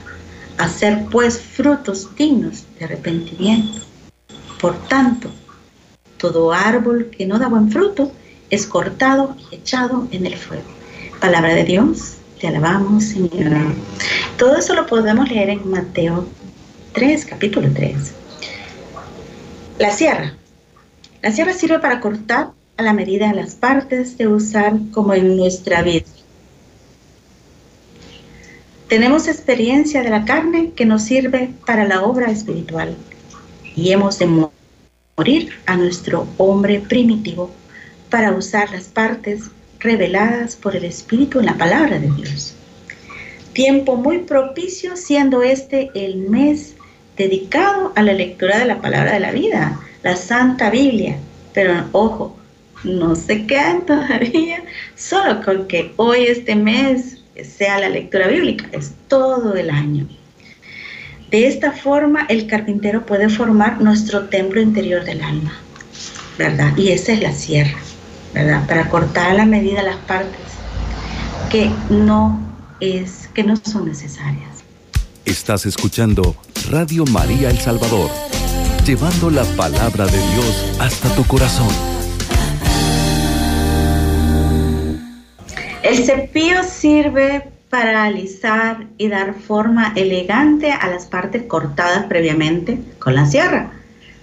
hacer 0.58 1.06
pues 1.10 1.40
frutos 1.40 2.14
dignos 2.14 2.66
de 2.78 2.84
arrepentimiento. 2.84 3.80
Por 4.60 4.78
tanto, 4.86 5.28
todo 6.18 6.52
árbol 6.52 7.10
que 7.10 7.26
no 7.26 7.40
da 7.40 7.48
buen 7.48 7.72
fruto 7.72 8.12
es 8.48 8.64
cortado 8.64 9.36
y 9.50 9.56
echado 9.56 10.06
en 10.12 10.26
el 10.26 10.36
fuego. 10.36 10.83
Palabra 11.24 11.54
de 11.54 11.64
Dios, 11.64 12.16
te 12.38 12.48
alabamos, 12.48 13.04
Señor. 13.04 13.72
Todo 14.36 14.58
eso 14.58 14.74
lo 14.74 14.86
podemos 14.86 15.26
leer 15.30 15.48
en 15.48 15.70
Mateo 15.70 16.28
3, 16.92 17.24
capítulo 17.24 17.70
3. 17.72 18.12
La 19.78 19.90
sierra. 19.90 20.34
La 21.22 21.32
sierra 21.32 21.54
sirve 21.54 21.78
para 21.78 22.00
cortar 22.00 22.50
a 22.76 22.82
la 22.82 22.92
medida 22.92 23.28
de 23.28 23.36
las 23.36 23.54
partes 23.54 24.18
de 24.18 24.28
usar 24.28 24.74
como 24.92 25.14
en 25.14 25.38
nuestra 25.38 25.80
vida. 25.80 26.04
Tenemos 28.88 29.26
experiencia 29.26 30.02
de 30.02 30.10
la 30.10 30.26
carne 30.26 30.72
que 30.76 30.84
nos 30.84 31.04
sirve 31.04 31.54
para 31.64 31.86
la 31.86 32.02
obra 32.02 32.30
espiritual 32.30 32.98
y 33.74 33.92
hemos 33.92 34.18
de 34.18 34.26
morir 35.16 35.54
a 35.64 35.78
nuestro 35.78 36.26
hombre 36.36 36.80
primitivo 36.80 37.50
para 38.10 38.32
usar 38.32 38.70
las 38.72 38.88
partes 38.88 39.44
reveladas 39.80 40.56
por 40.56 40.76
el 40.76 40.84
Espíritu 40.84 41.40
en 41.40 41.46
la 41.46 41.58
palabra 41.58 41.98
de 41.98 42.10
Dios. 42.10 42.54
Tiempo 43.52 43.96
muy 43.96 44.18
propicio 44.18 44.96
siendo 44.96 45.42
este 45.42 45.90
el 45.94 46.16
mes 46.16 46.74
dedicado 47.16 47.92
a 47.94 48.02
la 48.02 48.12
lectura 48.12 48.58
de 48.58 48.64
la 48.64 48.80
palabra 48.80 49.12
de 49.12 49.20
la 49.20 49.32
vida, 49.32 49.80
la 50.02 50.16
Santa 50.16 50.70
Biblia. 50.70 51.16
Pero 51.52 51.84
ojo, 51.92 52.36
no 52.82 53.14
se 53.16 53.46
quedan 53.46 53.86
todavía 53.86 54.62
solo 54.96 55.42
con 55.42 55.66
que 55.66 55.92
hoy 55.96 56.24
este 56.24 56.54
mes 56.54 57.18
sea 57.42 57.80
la 57.80 57.88
lectura 57.88 58.28
bíblica, 58.28 58.68
es 58.72 58.92
todo 59.08 59.54
el 59.54 59.70
año. 59.70 60.06
De 61.30 61.48
esta 61.48 61.72
forma 61.72 62.26
el 62.28 62.46
carpintero 62.46 63.04
puede 63.06 63.28
formar 63.28 63.80
nuestro 63.80 64.28
templo 64.28 64.60
interior 64.60 65.04
del 65.04 65.20
alma, 65.22 65.52
¿verdad? 66.38 66.76
Y 66.76 66.90
esa 66.90 67.12
es 67.12 67.22
la 67.22 67.32
sierra, 67.32 67.76
¿verdad? 68.34 68.66
Para 68.66 68.90
cortar 68.90 69.30
a 69.30 69.34
la 69.34 69.46
medida 69.46 69.82
las 69.82 69.96
partes 69.96 70.40
que 71.50 71.70
no 71.88 72.40
es 72.80 73.28
que 73.32 73.44
no 73.44 73.56
son 73.56 73.86
necesarias. 73.86 74.64
Estás 75.24 75.64
escuchando 75.66 76.34
Radio 76.70 77.04
María 77.06 77.48
El 77.48 77.58
Salvador, 77.58 78.10
llevando 78.84 79.30
la 79.30 79.44
palabra 79.56 80.06
de 80.06 80.18
Dios 80.18 80.76
hasta 80.80 81.14
tu 81.14 81.24
corazón. 81.24 81.68
El 85.82 86.04
cepillo 86.04 86.62
sirve 86.64 87.50
para 87.70 88.04
alisar 88.04 88.86
y 88.98 89.08
dar 89.08 89.34
forma 89.34 89.92
elegante 89.96 90.72
a 90.72 90.88
las 90.88 91.06
partes 91.06 91.44
cortadas 91.44 92.06
previamente 92.06 92.78
con 92.98 93.14
la 93.14 93.26
sierra. 93.26 93.72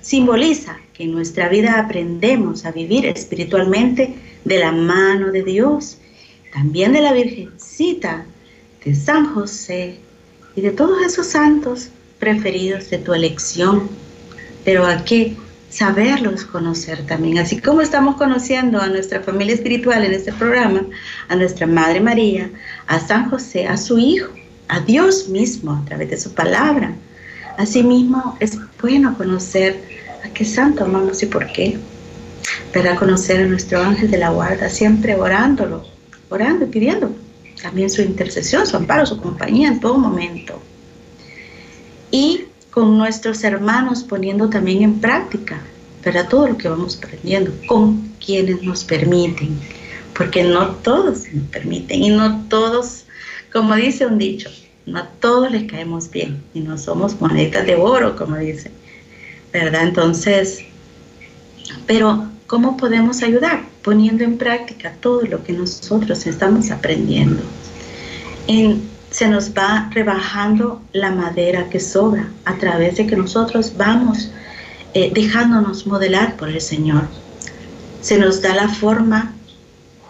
Simboliza 0.01 0.80
que 1.01 1.05
en 1.05 1.13
nuestra 1.13 1.50
vida 1.50 1.79
aprendemos 1.79 2.63
a 2.63 2.72
vivir 2.72 3.08
espiritualmente 3.08 4.13
de 4.46 4.60
la 4.60 4.72
mano 4.72 5.31
de 5.31 5.41
Dios, 5.41 5.98
también 6.53 6.93
de 6.93 7.01
la 7.01 7.12
Virgencita, 7.12 8.24
de 8.86 8.93
San 8.93 9.34
José 9.34 9.98
y 10.55 10.62
de 10.62 10.70
todos 10.70 11.03
esos 11.03 11.25
santos 11.25 11.89
preferidos 12.20 12.91
de 12.91 13.00
tu 13.00 13.15
elección. 13.15 13.89
Pero 14.63 14.86
a 14.86 15.03
qué 15.03 15.36
saberlos 15.72 16.46
conocer 16.46 17.03
también, 17.08 17.39
así 17.39 17.60
como 17.60 17.81
estamos 17.81 18.15
conociendo 18.17 18.79
a 18.79 18.88
nuestra 18.88 19.22
familia 19.22 19.55
espiritual 19.55 20.05
en 20.05 20.13
este 20.13 20.31
programa, 20.34 20.84
a 21.29 21.36
nuestra 21.36 21.65
Madre 21.65 22.00
María, 22.00 22.51
a 22.86 23.00
San 23.00 23.27
José, 23.31 23.65
a 23.65 23.75
su 23.75 23.98
Hijo, 23.98 24.31
a 24.67 24.81
Dios 24.81 25.29
mismo 25.29 25.74
a 25.74 25.84
través 25.86 26.12
de 26.12 26.17
su 26.17 26.31
palabra. 26.36 26.93
Asimismo, 27.58 28.38
es 28.39 28.58
bueno 28.79 29.17
conocer 29.17 29.90
a 30.24 30.30
qué 30.30 30.46
santo 30.46 30.84
amamos 30.84 31.22
y 31.24 31.25
por 31.25 31.51
qué. 31.51 31.78
Para 32.74 32.96
conocer 32.96 33.42
a 33.42 33.48
nuestro 33.48 33.82
ángel 33.82 34.10
de 34.10 34.18
la 34.18 34.30
guarda, 34.30 34.70
siempre 34.70 35.16
orándolo, 35.16 35.86
orando 36.30 36.66
y 36.66 36.70
pidiendo 36.70 37.12
también 37.62 37.90
su 37.90 38.01
intercesión, 38.01 38.66
su 38.66 38.75
amparo, 38.78 39.06
su 39.06 39.18
compañía 39.18 39.68
en 39.68 39.80
todo 39.80 39.98
momento. 39.98 40.60
Y 42.10 42.46
con 42.72 42.98
nuestros 42.98 43.44
hermanos 43.44 44.04
poniendo 44.04 44.50
también 44.50 44.82
en 44.82 45.00
práctica, 45.00 45.62
para 46.04 46.28
todo 46.28 46.48
lo 46.48 46.58
que 46.58 46.68
vamos 46.68 46.98
aprendiendo, 46.98 47.51
con 47.68 48.12
quienes 48.24 48.63
nos 48.63 48.84
permiten, 48.84 49.60
porque 50.18 50.44
no 50.44 50.68
todos 50.78 51.25
nos 51.32 51.48
permiten 51.51 52.04
y 52.04 52.10
no 52.10 52.46
todos, 52.50 53.06
como 53.51 53.75
dice 53.75 54.06
un 54.06 54.18
dicho, 54.18 54.50
no 54.86 55.00
a 55.00 55.08
todos 55.20 55.51
les 55.51 55.70
caemos 55.70 56.10
bien 56.10 56.42
y 56.54 56.62
no 56.62 56.78
somos 56.78 57.20
monedas 57.22 57.66
de 57.66 57.75
oro, 57.75 58.16
como 58.16 58.38
dice, 58.38 58.72
¿verdad? 59.51 59.84
Entonces, 59.84 60.60
pero 61.88 62.29
¿cómo 62.48 62.77
podemos 62.77 63.22
ayudar? 63.24 63.63
Poniendo 63.81 64.24
en 64.24 64.38
práctica 64.38 64.93
todo 65.00 65.24
lo 65.24 65.43
que 65.43 65.53
nosotros 65.53 66.25
estamos 66.25 66.72
aprendiendo. 66.72 67.41
En 68.48 68.91
se 69.12 69.27
nos 69.27 69.51
va 69.51 69.89
rebajando 69.93 70.81
la 70.93 71.12
madera 71.12 71.70
que 71.70 71.81
sobra 71.81 72.29
a 72.46 72.55
través 72.55 72.96
de 72.96 73.05
que 73.05 73.17
nosotros 73.17 73.74
vamos 73.77 74.31
eh, 74.93 75.12
dejándonos 75.13 75.86
modelar 75.86 76.38
por 76.38 76.48
el 76.48 76.62
Señor. 76.62 77.03
Se 78.01 78.17
nos 78.17 78.41
da 78.41 78.55
la 78.55 78.70
forma 78.70 79.34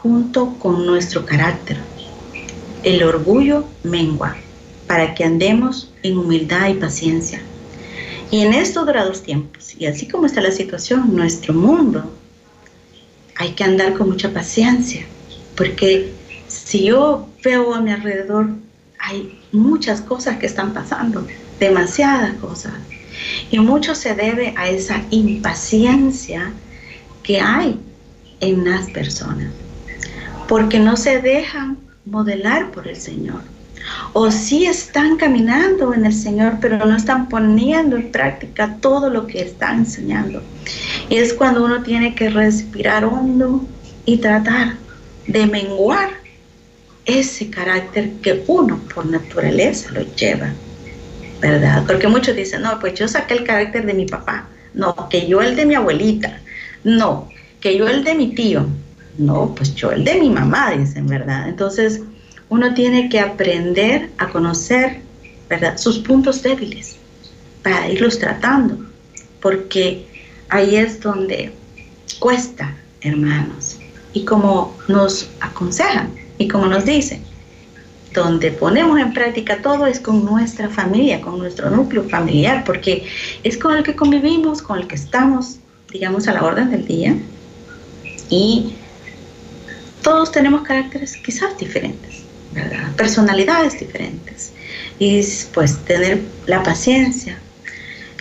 junto 0.03 0.53
con 0.60 0.86
nuestro 0.86 1.25
carácter. 1.25 1.77
El 2.83 3.03
orgullo 3.03 3.65
mengua 3.83 4.38
para 4.86 5.15
que 5.15 5.24
andemos 5.24 5.91
en 6.03 6.19
humildad 6.19 6.69
y 6.69 6.75
paciencia. 6.75 7.41
Y 8.31 8.39
en 8.39 8.53
estos 8.53 8.85
dorados 8.85 9.23
tiempos, 9.23 9.75
y 9.77 9.85
así 9.85 10.07
como 10.07 10.25
está 10.25 10.39
la 10.39 10.51
situación 10.51 11.13
nuestro 11.13 11.53
mundo, 11.53 12.09
hay 13.35 13.51
que 13.51 13.65
andar 13.65 13.93
con 13.93 14.09
mucha 14.09 14.31
paciencia, 14.31 15.05
porque 15.57 16.13
si 16.47 16.85
yo 16.85 17.27
veo 17.43 17.73
a 17.73 17.81
mi 17.81 17.91
alrededor, 17.91 18.51
hay 19.00 19.38
muchas 19.51 20.00
cosas 20.00 20.38
que 20.38 20.45
están 20.45 20.73
pasando, 20.73 21.27
demasiadas 21.59 22.33
cosas. 22.35 22.73
Y 23.51 23.59
mucho 23.59 23.95
se 23.95 24.15
debe 24.15 24.53
a 24.55 24.69
esa 24.69 25.03
impaciencia 25.09 26.53
que 27.23 27.41
hay 27.41 27.79
en 28.39 28.63
las 28.63 28.89
personas, 28.91 29.51
porque 30.47 30.79
no 30.79 30.95
se 30.95 31.19
dejan 31.19 31.77
modelar 32.05 32.71
por 32.71 32.88
el 32.88 32.95
Señor. 32.95 33.41
O 34.13 34.31
sí 34.31 34.65
están 34.65 35.17
caminando 35.17 35.93
en 35.93 36.05
el 36.05 36.13
Señor, 36.13 36.57
pero 36.61 36.85
no 36.85 36.95
están 36.95 37.29
poniendo 37.29 37.95
en 37.95 38.11
práctica 38.11 38.77
todo 38.81 39.09
lo 39.09 39.27
que 39.27 39.41
están 39.41 39.79
enseñando. 39.79 40.41
Y 41.09 41.15
es 41.15 41.33
cuando 41.33 41.63
uno 41.65 41.83
tiene 41.83 42.15
que 42.15 42.29
respirar 42.29 43.05
hondo 43.05 43.65
y 44.05 44.17
tratar 44.17 44.75
de 45.27 45.45
menguar 45.45 46.09
ese 47.05 47.50
carácter 47.50 48.11
que 48.21 48.43
uno 48.47 48.79
por 48.93 49.05
naturaleza 49.05 49.91
lo 49.91 50.01
lleva. 50.15 50.53
¿verdad? 51.41 51.83
Porque 51.88 52.07
muchos 52.07 52.35
dicen, 52.35 52.61
no, 52.61 52.79
pues 52.79 52.93
yo 52.93 53.07
saqué 53.07 53.33
el 53.33 53.43
carácter 53.43 53.85
de 53.85 53.93
mi 53.93 54.05
papá, 54.05 54.47
no, 54.73 55.09
que 55.09 55.27
yo 55.27 55.41
el 55.41 55.55
de 55.55 55.65
mi 55.65 55.73
abuelita, 55.73 56.39
no, 56.83 57.29
que 57.59 57.75
yo 57.75 57.88
el 57.88 58.03
de 58.03 58.13
mi 58.13 58.35
tío, 58.35 58.67
no, 59.17 59.53
pues 59.55 59.73
yo 59.73 59.91
el 59.91 60.05
de 60.05 60.19
mi 60.19 60.29
mamá, 60.29 60.71
dicen, 60.71 61.07
¿verdad? 61.07 61.50
Entonces, 61.50 62.01
uno 62.51 62.74
tiene 62.74 63.08
que 63.08 63.17
aprender 63.22 64.10
a 64.17 64.27
conocer, 64.27 65.00
¿verdad? 65.50 65.77
Sus 65.77 66.00
puntos 66.00 66.43
débiles 66.43 66.98
para 67.63 67.89
irlos 67.89 68.20
tratando, 68.20 68.77
porque 69.41 70.05
ahí 70.50 70.75
es 70.75 71.00
donde 71.00 71.53
cuesta, 72.20 72.75
hermanos. 73.00 73.77
Y 74.12 74.25
como 74.25 74.77
nos 74.89 75.29
aconsejan 75.39 76.13
y 76.39 76.50
como 76.50 76.65
nos 76.65 76.84
dicen, 76.84 77.24
donde 78.13 78.51
ponemos 78.51 79.00
en 79.00 79.13
práctica 79.13 79.62
todo 79.62 79.86
es 79.86 80.01
con 80.01 80.25
nuestra 80.25 80.67
familia, 80.67 81.22
con 81.22 81.39
nuestro 81.39 81.70
núcleo 81.70 82.03
familiar, 82.10 82.65
porque 82.65 83.08
es 83.43 83.58
con 83.58 83.77
el 83.77 83.84
que 83.84 83.96
convivimos, 83.96 84.62
con 84.62 84.77
el 84.77 84.88
que 84.88 84.96
estamos, 84.96 85.60
digamos, 85.89 86.27
a 86.27 86.34
la 86.34 86.43
orden 86.43 86.70
del 86.70 86.86
día. 86.86 87.15
Y 88.29 88.74
todos 90.03 90.34
tenemos 90.34 90.63
caracteres 90.63 91.15
quizás 91.15 91.58
diferentes, 91.58 92.20
Personalidades 92.98 93.79
diferentes. 93.79 94.53
Y 95.00 95.22
pues 95.53 95.77
tener 95.86 96.22
la 96.46 96.63
paciencia, 96.63 97.38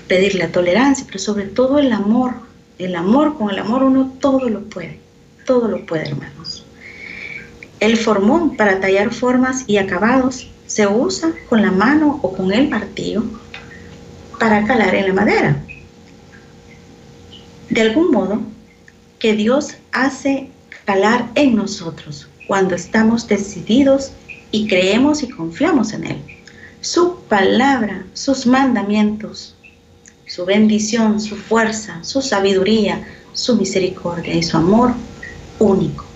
pedir 0.08 0.34
la 0.36 0.48
tolerancia, 0.48 1.04
pero 1.06 1.18
sobre 1.18 1.44
todo 1.44 1.78
el 1.78 1.92
amor. 1.92 2.34
El 2.78 2.96
amor, 2.96 3.36
con 3.36 3.50
el 3.50 3.58
amor 3.58 3.82
uno 3.82 4.14
todo 4.20 4.48
lo 4.48 4.62
puede, 4.62 4.98
todo 5.44 5.68
lo 5.68 5.84
puede, 5.84 6.08
hermanos. 6.08 6.64
El 7.78 7.96
formón 7.98 8.56
para 8.56 8.80
tallar 8.80 9.12
formas 9.12 9.64
y 9.66 9.76
acabados 9.76 10.48
se 10.66 10.86
usa 10.86 11.32
con 11.48 11.62
la 11.62 11.72
mano 11.72 12.20
o 12.22 12.32
con 12.32 12.52
el 12.52 12.68
martillo 12.68 13.24
para 14.38 14.64
calar 14.64 14.94
en 14.94 15.08
la 15.08 15.12
madera. 15.12 15.56
De 17.68 17.82
algún 17.82 18.10
modo, 18.10 18.40
que 19.18 19.34
Dios 19.34 19.74
hace 19.92 20.48
calar 20.86 21.28
en 21.34 21.54
nosotros 21.54 22.28
cuando 22.46 22.74
estamos 22.74 23.28
decididos 23.28 24.12
y 24.50 24.66
creemos 24.66 25.22
y 25.22 25.28
confiamos 25.28 25.92
en 25.92 26.04
Él. 26.04 26.22
Su 26.80 27.16
palabra, 27.28 28.04
sus 28.14 28.46
mandamientos, 28.46 29.54
su 30.26 30.44
bendición, 30.44 31.20
su 31.20 31.36
fuerza, 31.36 32.02
su 32.02 32.22
sabiduría, 32.22 33.06
su 33.32 33.56
misericordia 33.56 34.34
y 34.34 34.42
su 34.42 34.56
amor 34.56 34.92
único 35.58 36.10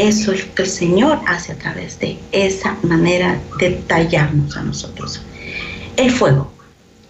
eso 0.00 0.32
es 0.32 0.46
lo 0.46 0.54
que 0.54 0.62
el 0.62 0.68
Señor 0.68 1.20
hace 1.26 1.52
a 1.52 1.56
través 1.56 1.98
de 1.98 2.18
esa 2.32 2.76
manera 2.82 3.38
de 3.58 3.70
tallarnos 3.86 4.56
a 4.56 4.62
nosotros. 4.62 5.20
El 5.96 6.10
fuego. 6.10 6.50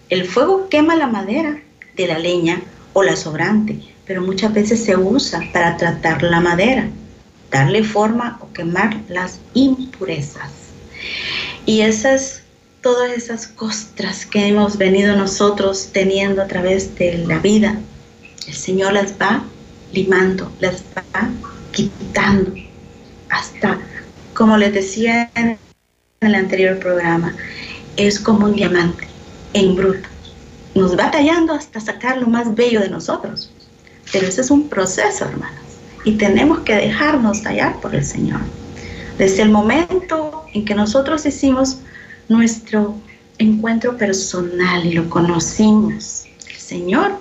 El 0.09 0.25
fuego 0.25 0.67
quema 0.67 0.95
la 0.95 1.07
madera 1.07 1.61
de 1.95 2.07
la 2.07 2.19
leña 2.19 2.61
o 2.91 3.03
la 3.03 3.15
sobrante, 3.15 3.79
pero 4.05 4.21
muchas 4.21 4.53
veces 4.53 4.83
se 4.83 4.97
usa 4.97 5.41
para 5.53 5.77
tratar 5.77 6.21
la 6.23 6.41
madera, 6.41 6.89
darle 7.51 7.83
forma 7.83 8.39
o 8.41 8.51
quemar 8.53 8.97
las 9.09 9.39
impurezas. 9.53 10.51
Y 11.65 11.81
esas, 11.81 12.41
todas 12.81 13.11
esas 13.11 13.47
costras 13.47 14.25
que 14.25 14.47
hemos 14.47 14.77
venido 14.77 15.15
nosotros 15.15 15.89
teniendo 15.91 16.41
a 16.41 16.47
través 16.47 16.95
de 16.95 17.17
la 17.19 17.39
vida, 17.39 17.79
el 18.47 18.53
Señor 18.53 18.93
las 18.93 19.13
va 19.21 19.43
limando, 19.93 20.51
las 20.59 20.81
va 20.97 21.29
quitando 21.71 22.53
hasta, 23.29 23.79
como 24.33 24.57
les 24.57 24.73
decía 24.73 25.29
en 25.35 25.57
el 26.21 26.35
anterior 26.35 26.79
programa, 26.79 27.35
es 27.97 28.19
como 28.19 28.45
un 28.45 28.55
diamante 28.55 29.07
en 29.53 29.75
bruto. 29.75 30.07
Nos 30.73 30.97
va 30.97 31.11
tallando 31.11 31.53
hasta 31.53 31.79
sacar 31.79 32.17
lo 32.17 32.27
más 32.27 32.55
bello 32.55 32.79
de 32.79 32.89
nosotros. 32.89 33.51
Pero 34.11 34.27
ese 34.27 34.41
es 34.41 34.51
un 34.51 34.69
proceso, 34.69 35.25
hermanos. 35.25 35.70
Y 36.03 36.13
tenemos 36.13 36.59
que 36.59 36.75
dejarnos 36.75 37.43
tallar 37.43 37.79
por 37.79 37.93
el 37.93 38.03
Señor. 38.03 38.41
Desde 39.17 39.43
el 39.43 39.49
momento 39.49 40.45
en 40.53 40.65
que 40.65 40.73
nosotros 40.73 41.25
hicimos 41.25 41.77
nuestro 42.29 42.95
encuentro 43.37 43.97
personal 43.97 44.85
y 44.85 44.93
lo 44.93 45.09
conocimos, 45.09 46.25
el 46.49 46.55
Señor 46.55 47.11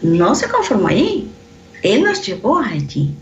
no 0.00 0.34
se 0.34 0.48
conformó 0.48 0.88
allí. 0.88 1.28
Él 1.82 2.04
nos 2.04 2.24
llevó 2.24 2.58
allí 2.58 3.14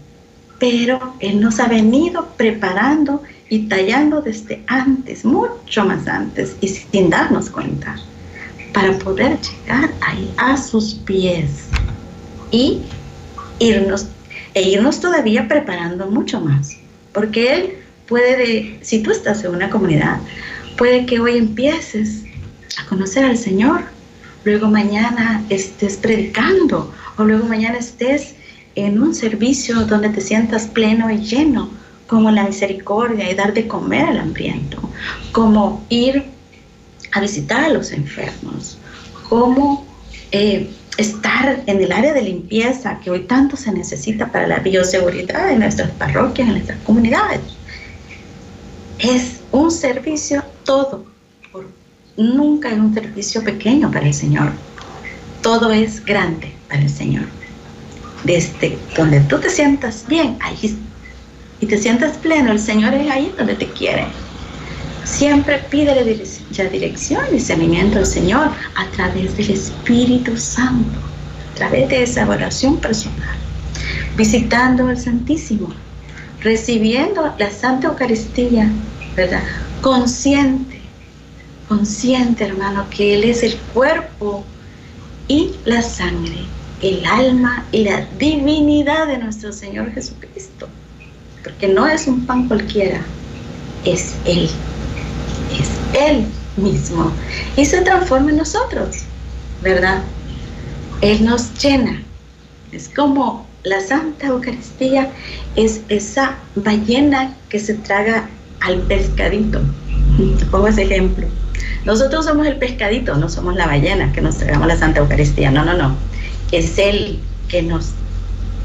pero 0.61 1.15
Él 1.21 1.41
nos 1.41 1.59
ha 1.59 1.67
venido 1.67 2.27
preparando 2.37 3.23
y 3.49 3.67
tallando 3.67 4.21
desde 4.21 4.63
antes, 4.69 5.25
mucho 5.25 5.85
más 5.85 6.07
antes, 6.07 6.55
y 6.61 6.69
sin 6.69 7.11
darnos 7.11 7.49
cuenta, 7.49 7.97
para 8.73 8.97
poder 8.99 9.39
llegar 9.41 9.91
ahí 10.03 10.33
a 10.37 10.57
sus 10.57 10.95
pies 10.95 11.65
y 12.53 12.83
irnos, 13.59 14.07
e 14.55 14.63
irnos 14.63 15.01
todavía 15.01 15.49
preparando 15.49 16.07
mucho 16.07 16.41
más, 16.41 16.77
porque 17.13 17.55
Él 17.55 17.75
puede, 18.07 18.79
si 18.83 19.03
tú 19.03 19.11
estás 19.11 19.45
en 19.45 19.55
una 19.55 19.71
comunidad, 19.71 20.19
puede 20.77 21.07
que 21.07 21.21
hoy 21.21 21.37
empieces 21.39 22.25
a 22.79 22.87
conocer 22.87 23.25
al 23.25 23.37
Señor, 23.37 23.83
luego 24.45 24.69
mañana 24.69 25.45
estés 25.49 25.97
predicando, 25.97 26.93
o 27.17 27.25
luego 27.25 27.47
mañana 27.47 27.79
estés 27.79 28.35
en 28.75 29.03
un 29.03 29.15
servicio 29.15 29.85
donde 29.85 30.09
te 30.09 30.21
sientas 30.21 30.67
pleno 30.67 31.11
y 31.11 31.19
lleno, 31.19 31.71
como 32.07 32.31
la 32.31 32.45
misericordia 32.45 33.31
y 33.31 33.35
dar 33.35 33.55
de 33.55 33.69
comer 33.69 34.05
al 34.07 34.19
hambriento, 34.19 34.81
como 35.31 35.85
ir 35.89 36.25
a 37.13 37.21
visitar 37.21 37.65
a 37.65 37.69
los 37.69 37.93
enfermos, 37.93 38.79
como 39.29 39.87
eh, 40.33 40.71
estar 41.01 41.63
en 41.67 41.83
el 41.83 41.93
área 41.93 42.13
de 42.13 42.23
limpieza 42.23 42.99
que 43.01 43.11
hoy 43.11 43.21
tanto 43.21 43.57
se 43.57 43.73
necesita 43.73 44.31
para 44.31 44.47
la 44.47 44.59
bioseguridad 44.59 45.51
en 45.51 45.61
nuestras 45.61 45.91
parroquias, 45.93 46.49
en 46.49 46.55
nuestras 46.55 46.79
comunidades. 46.81 47.41
Es 48.99 49.41
un 49.51 49.71
servicio 49.71 50.45
todo, 50.65 51.05
nunca 52.17 52.71
es 52.71 52.79
un 52.79 52.95
servicio 52.95 53.43
pequeño 53.43 53.91
para 53.91 54.07
el 54.07 54.15
Señor, 54.15 54.53
todo 55.43 55.73
es 55.73 56.05
grande 56.05 56.53
para 56.69 56.83
el 56.83 56.91
Señor 56.91 57.25
desde 58.25 58.79
donde 58.97 59.21
tú 59.21 59.39
te 59.39 59.51
sientas 59.51 60.05
bien, 60.07 60.37
ahí 60.41 60.79
y 61.61 61.67
te 61.67 61.79
sientas 61.79 62.17
pleno, 62.19 62.53
el 62.53 62.59
Señor 62.59 62.95
es 62.95 63.11
ahí 63.11 63.33
donde 63.37 63.55
te 63.55 63.67
quiere. 63.67 64.07
Siempre 65.05 65.59
pídele 65.71 66.05
la 66.57 66.65
dirección 66.69 67.23
y 67.33 67.53
al 67.99 68.07
Señor 68.07 68.51
a 68.75 68.87
través 68.97 69.37
del 69.37 69.51
Espíritu 69.51 70.37
Santo, 70.37 70.99
a 71.53 71.55
través 71.57 71.89
de 71.89 72.03
esa 72.03 72.29
oración 72.29 72.79
personal, 72.79 73.37
visitando 74.17 74.89
al 74.89 74.99
Santísimo, 74.99 75.73
recibiendo 76.41 77.35
la 77.39 77.51
Santa 77.51 77.89
Eucaristía, 77.89 78.71
¿verdad? 79.17 79.43
Consciente, 79.81 80.81
consciente, 81.69 82.45
hermano, 82.45 82.87
que 82.91 83.15
Él 83.15 83.25
es 83.25 83.43
el 83.43 83.57
cuerpo 83.73 84.45
y 85.29 85.53
la 85.65 85.83
sangre 85.83 86.45
el 86.83 87.05
alma 87.05 87.67
y 87.73 87.85
la 87.85 88.07
divinidad 88.19 89.07
de 89.07 89.19
nuestro 89.19 89.53
Señor 89.53 89.93
Jesucristo. 89.93 90.69
Porque 91.43 91.69
no 91.69 91.87
es 91.87 92.07
un 92.07 92.27
pan 92.27 92.49
cualquiera, 92.49 93.01
es 93.85 94.15
Él, 94.25 94.49
es 95.59 95.69
Él 95.95 96.27
mismo. 96.57 97.13
Y 97.57 97.65
se 97.65 97.81
transforma 97.83 98.31
en 98.31 98.39
nosotros, 98.39 98.99
¿verdad? 99.63 100.03
Él 101.01 101.25
nos 101.25 101.55
llena. 101.63 102.03
Es 102.73 102.89
como 102.89 103.47
la 103.65 103.81
Santa 103.81 104.29
Eucaristía 104.29 105.11
es 105.57 105.81
esa 105.89 106.37
ballena 106.55 107.35
que 107.49 107.59
se 107.59 107.75
traga 107.75 108.29
al 108.61 108.79
pescadito. 108.83 109.61
pongo 110.51 110.69
ese 110.69 110.83
ejemplo. 110.83 111.27
Nosotros 111.85 112.27
somos 112.27 112.47
el 112.47 112.57
pescadito, 112.57 113.17
no 113.17 113.29
somos 113.29 113.57
la 113.57 113.67
ballena 113.67 114.13
que 114.13 114.21
nos 114.21 114.37
tragamos 114.37 114.69
la 114.69 114.77
Santa 114.77 115.01
Eucaristía. 115.01 115.51
No, 115.51 115.65
no, 115.65 115.75
no. 115.75 115.97
Es 116.53 116.79
Él 116.79 117.21
que 117.49 117.63
nos 117.63 117.91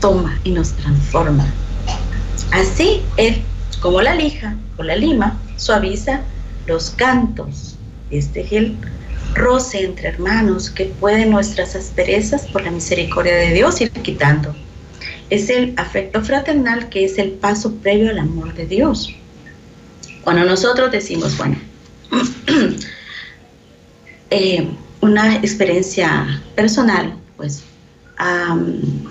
toma 0.02 0.40
y 0.44 0.52
nos 0.52 0.72
transforma. 0.74 1.46
Así 2.52 3.02
es 3.18 3.38
como 3.82 4.02
la 4.02 4.16
lija 4.16 4.56
o 4.78 4.84
la 4.84 4.96
lima 4.96 5.38
suaviza 5.58 6.22
los 6.68 6.90
cantos. 6.92 7.76
Este 8.12 8.42
es 8.42 8.52
el 8.52 8.78
roce 9.34 9.84
entre 9.84 10.10
hermanos 10.10 10.70
que 10.70 10.86
puede 10.86 11.26
nuestras 11.26 11.76
asperezas 11.76 12.48
por 12.48 12.64
la 12.64 12.72
misericordia 12.72 13.36
de 13.36 13.54
Dios 13.54 13.82
ir 13.82 13.92
quitando. 13.92 14.56
Es 15.30 15.50
el 15.50 15.74
afecto 15.78 16.22
fraternal 16.24 16.90
que 16.90 17.06
es 17.06 17.18
el 17.18 17.32
paso 17.32 17.74
previo 17.76 18.10
al 18.10 18.20
amor 18.20 18.54
de 18.54 18.66
Dios. 18.68 19.14
Cuando 20.24 20.46
nosotros 20.46 20.92
decimos, 20.92 21.38
bueno, 21.38 21.58
eh, 24.30 24.68
una 25.02 25.36
experiencia 25.36 26.42
personal, 26.56 27.16
pues, 27.38 27.64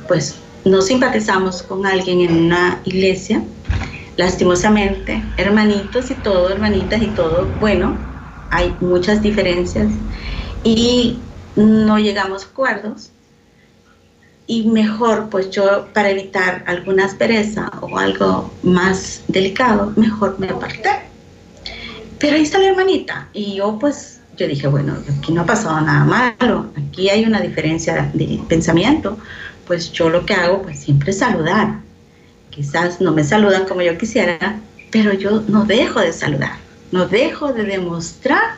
pues 0.08 0.36
no 0.64 0.80
simpatizamos 0.82 1.62
con 1.62 1.86
alguien 1.86 2.22
en 2.22 2.44
una 2.46 2.80
iglesia, 2.84 3.42
lastimosamente, 4.16 5.22
hermanitos 5.36 6.10
y 6.10 6.14
todo, 6.14 6.50
hermanitas 6.50 7.02
y 7.02 7.08
todo, 7.08 7.48
bueno, 7.60 7.96
hay 8.50 8.74
muchas 8.80 9.22
diferencias 9.22 9.88
y 10.62 11.18
no 11.56 11.98
llegamos 11.98 12.44
a 12.44 12.48
acuerdos. 12.48 13.10
Y 14.46 14.68
mejor, 14.68 15.30
pues 15.30 15.50
yo, 15.50 15.88
para 15.94 16.10
evitar 16.10 16.64
alguna 16.66 17.06
aspereza 17.06 17.70
o 17.80 17.98
algo 17.98 18.52
más 18.62 19.22
delicado, 19.28 19.92
mejor 19.96 20.38
me 20.38 20.50
aparté. 20.50 20.90
Pero 22.18 22.36
ahí 22.36 22.42
está 22.42 22.58
la 22.58 22.68
hermanita. 22.68 23.28
Y 23.32 23.54
yo, 23.54 23.78
pues, 23.78 24.20
yo 24.36 24.46
dije, 24.46 24.66
bueno, 24.68 24.96
aquí 25.18 25.32
no 25.32 25.42
ha 25.42 25.46
pasado 25.46 25.80
nada 25.80 26.04
malo. 26.04 26.66
Aquí 26.76 27.08
hay 27.08 27.24
una 27.24 27.40
diferencia 27.40 28.10
de 28.12 28.38
pensamiento. 28.46 29.18
Pues 29.66 29.90
yo 29.92 30.10
lo 30.10 30.26
que 30.26 30.34
hago, 30.34 30.60
pues 30.62 30.80
siempre 30.80 31.12
saludar. 31.14 31.80
Quizás 32.54 33.00
no 33.00 33.12
me 33.12 33.24
saludan 33.24 33.66
como 33.66 33.82
yo 33.82 33.98
quisiera, 33.98 34.60
pero 34.90 35.12
yo 35.12 35.42
no 35.48 35.64
dejo 35.64 36.00
de 36.00 36.12
saludar 36.12 36.64
no 36.94 37.08
dejo 37.08 37.52
de 37.52 37.64
demostrar 37.64 38.54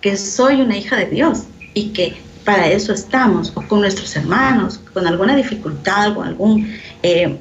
que 0.00 0.16
soy 0.16 0.60
una 0.60 0.76
hija 0.76 0.96
de 0.96 1.06
Dios 1.06 1.42
y 1.74 1.88
que 1.88 2.16
para 2.44 2.68
eso 2.68 2.92
estamos, 2.92 3.52
o 3.56 3.62
con 3.62 3.80
nuestros 3.80 4.14
hermanos, 4.14 4.80
con 4.94 5.08
alguna 5.08 5.34
dificultad, 5.34 6.14
con 6.14 6.28
algún, 6.28 6.72
eh, 7.02 7.36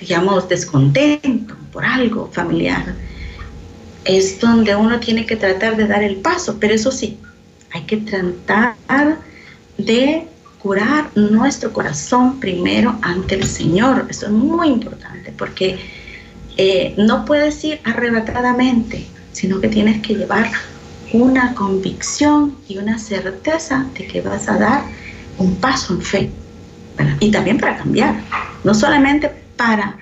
digamos, 0.00 0.48
descontento 0.48 1.54
por 1.70 1.84
algo 1.84 2.30
familiar. 2.32 2.94
Es 4.06 4.40
donde 4.40 4.74
uno 4.74 4.98
tiene 5.00 5.26
que 5.26 5.36
tratar 5.36 5.76
de 5.76 5.86
dar 5.86 6.02
el 6.02 6.16
paso, 6.16 6.56
pero 6.58 6.72
eso 6.72 6.90
sí, 6.90 7.18
hay 7.72 7.82
que 7.82 7.98
tratar 7.98 9.18
de 9.76 10.26
curar 10.62 11.10
nuestro 11.16 11.72
corazón 11.72 12.38
primero 12.38 12.96
ante 13.02 13.34
el 13.34 13.44
Señor. 13.44 14.06
Eso 14.08 14.26
es 14.26 14.32
muy 14.32 14.68
importante 14.68 15.32
porque 15.36 15.78
eh, 16.56 16.94
no 16.96 17.24
puedes 17.24 17.64
ir 17.64 17.80
arrebatadamente, 17.84 19.06
sino 19.32 19.60
que 19.60 19.68
tienes 19.68 20.00
que 20.02 20.14
llevar 20.14 20.50
una 21.12 21.54
convicción 21.54 22.56
y 22.68 22.78
una 22.78 22.98
certeza 22.98 23.86
de 23.98 24.06
que 24.06 24.20
vas 24.20 24.48
a 24.48 24.56
dar 24.56 24.82
un 25.38 25.56
paso 25.56 25.94
en 25.94 26.02
fe. 26.02 26.30
y 27.18 27.30
también 27.30 27.58
para 27.58 27.78
cambiar, 27.78 28.14
no 28.62 28.74
solamente 28.74 29.30
para 29.56 29.96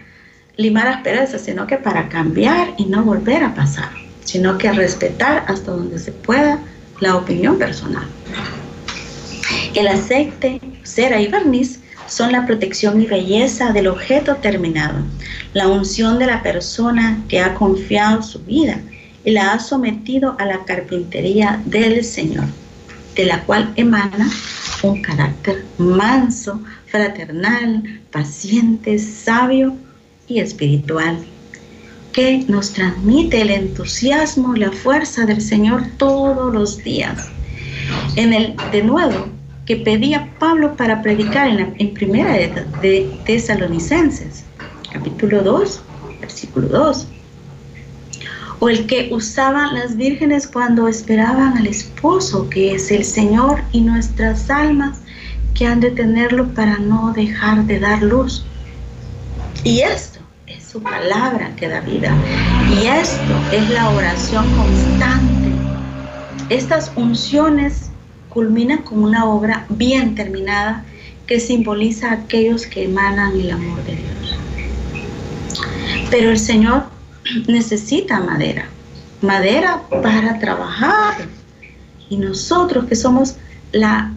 limar 0.57 0.89
asperezas, 0.89 1.41
sino 1.41 1.67
que 1.67 1.79
para 1.79 2.09
cambiar 2.09 2.75
y 2.77 2.85
no 2.85 3.03
volver 3.03 3.43
a 3.45 3.55
pasar, 3.55 3.91
sino 4.25 4.59
que 4.59 4.71
respetar 4.73 5.45
hasta 5.47 5.71
donde 5.71 5.99
se 5.99 6.13
pueda 6.13 6.59
la 7.01 7.17
opinión 7.17 7.57
personal. 7.59 8.07
El 9.75 9.87
aceite, 9.87 10.61
cera 10.83 11.21
y 11.21 11.29
barniz 11.29 11.79
son 12.09 12.33
la 12.33 12.45
protección 12.45 13.01
y 13.01 13.07
belleza 13.07 13.73
del 13.73 13.87
objeto 13.87 14.35
terminado, 14.37 14.99
la 15.55 15.69
unción 15.69 16.19
de 16.19 16.27
la 16.27 16.43
persona 16.43 17.23
que 17.29 17.39
ha 17.39 17.55
confiado 17.55 18.21
su 18.21 18.41
vida 18.41 18.81
y 19.25 19.31
la 19.31 19.53
ha 19.53 19.61
sometido 19.61 20.35
a 20.41 20.45
la 20.45 20.65
carpintería 20.65 21.63
del 21.67 22.05
Señor, 22.05 22.47
de 23.15 23.27
la 23.27 23.45
cual 23.45 23.73
emana 23.77 24.29
un 24.83 25.03
carácter 25.03 25.65
manso, 25.79 26.61
fraternal, 26.87 28.01
paciente, 28.11 28.99
sabio 28.99 29.77
y 30.27 30.41
espiritual, 30.41 31.17
que 32.13 32.45
nos 32.49 32.73
transmite 32.73 33.41
el 33.41 33.51
entusiasmo 33.51 34.57
y 34.57 34.61
la 34.61 34.73
fuerza 34.73 35.27
del 35.27 35.41
Señor 35.41 35.85
todos 35.97 36.53
los 36.53 36.79
días. 36.79 37.29
En 38.17 38.33
el 38.33 38.57
de 38.73 38.83
nuevo 38.83 39.40
que 39.71 39.77
pedía 39.77 40.29
Pablo 40.41 40.77
para 40.77 41.01
predicar 41.01 41.47
en, 41.47 41.77
en 41.79 41.95
primera 41.95 42.33
de, 42.33 43.09
Tesalonicenses, 43.25 44.43
capítulo 44.93 45.45
2, 45.45 45.81
versículo 46.21 46.67
2. 46.67 47.07
O 48.59 48.69
el 48.69 48.87
que 48.89 49.11
usaban 49.13 49.75
las 49.75 49.97
vírgenes 49.97 50.49
cuando 50.49 50.89
esperaban 50.89 51.57
al 51.57 51.69
esposo, 51.69 52.51
que 52.51 52.75
es 52.75 52.91
el 52.91 53.05
Señor 53.05 53.63
y 53.71 53.83
nuestras 53.83 54.51
almas 54.51 55.03
que 55.55 55.69
han 55.69 55.79
de 55.79 55.93
tenerlo 55.93 56.49
para 56.53 56.79
no 56.79 57.13
dejar 57.13 57.63
de 57.67 57.79
dar 57.79 58.03
luz. 58.03 58.45
Y 59.63 59.83
esto 59.83 60.19
es 60.49 60.65
su 60.65 60.83
palabra 60.83 61.55
que 61.55 61.69
da 61.69 61.81
vida. 61.81 62.13
Y 62.73 62.89
esto 62.89 63.35
es 63.53 63.71
la 63.71 63.89
oración 63.91 64.45
constante. 64.57 65.53
Estas 66.49 66.91
unciones 66.97 67.90
culmina 68.31 68.83
con 68.83 69.03
una 69.03 69.27
obra 69.27 69.67
bien 69.69 70.15
terminada 70.15 70.85
que 71.27 71.39
simboliza 71.39 72.11
a 72.11 72.15
aquellos 72.15 72.67
que 72.67 72.85
emanan 72.85 73.39
el 73.39 73.51
amor 73.51 73.85
de 73.85 73.97
Dios. 73.97 74.39
Pero 76.11 76.31
el 76.31 76.39
Señor 76.39 76.85
necesita 77.47 78.21
madera, 78.21 78.67
madera 79.21 79.83
para 80.03 80.39
trabajar. 80.39 81.29
Y 82.09 82.17
nosotros 82.17 82.87
que 82.87 82.97
somos 82.97 83.37
la, 83.71 84.13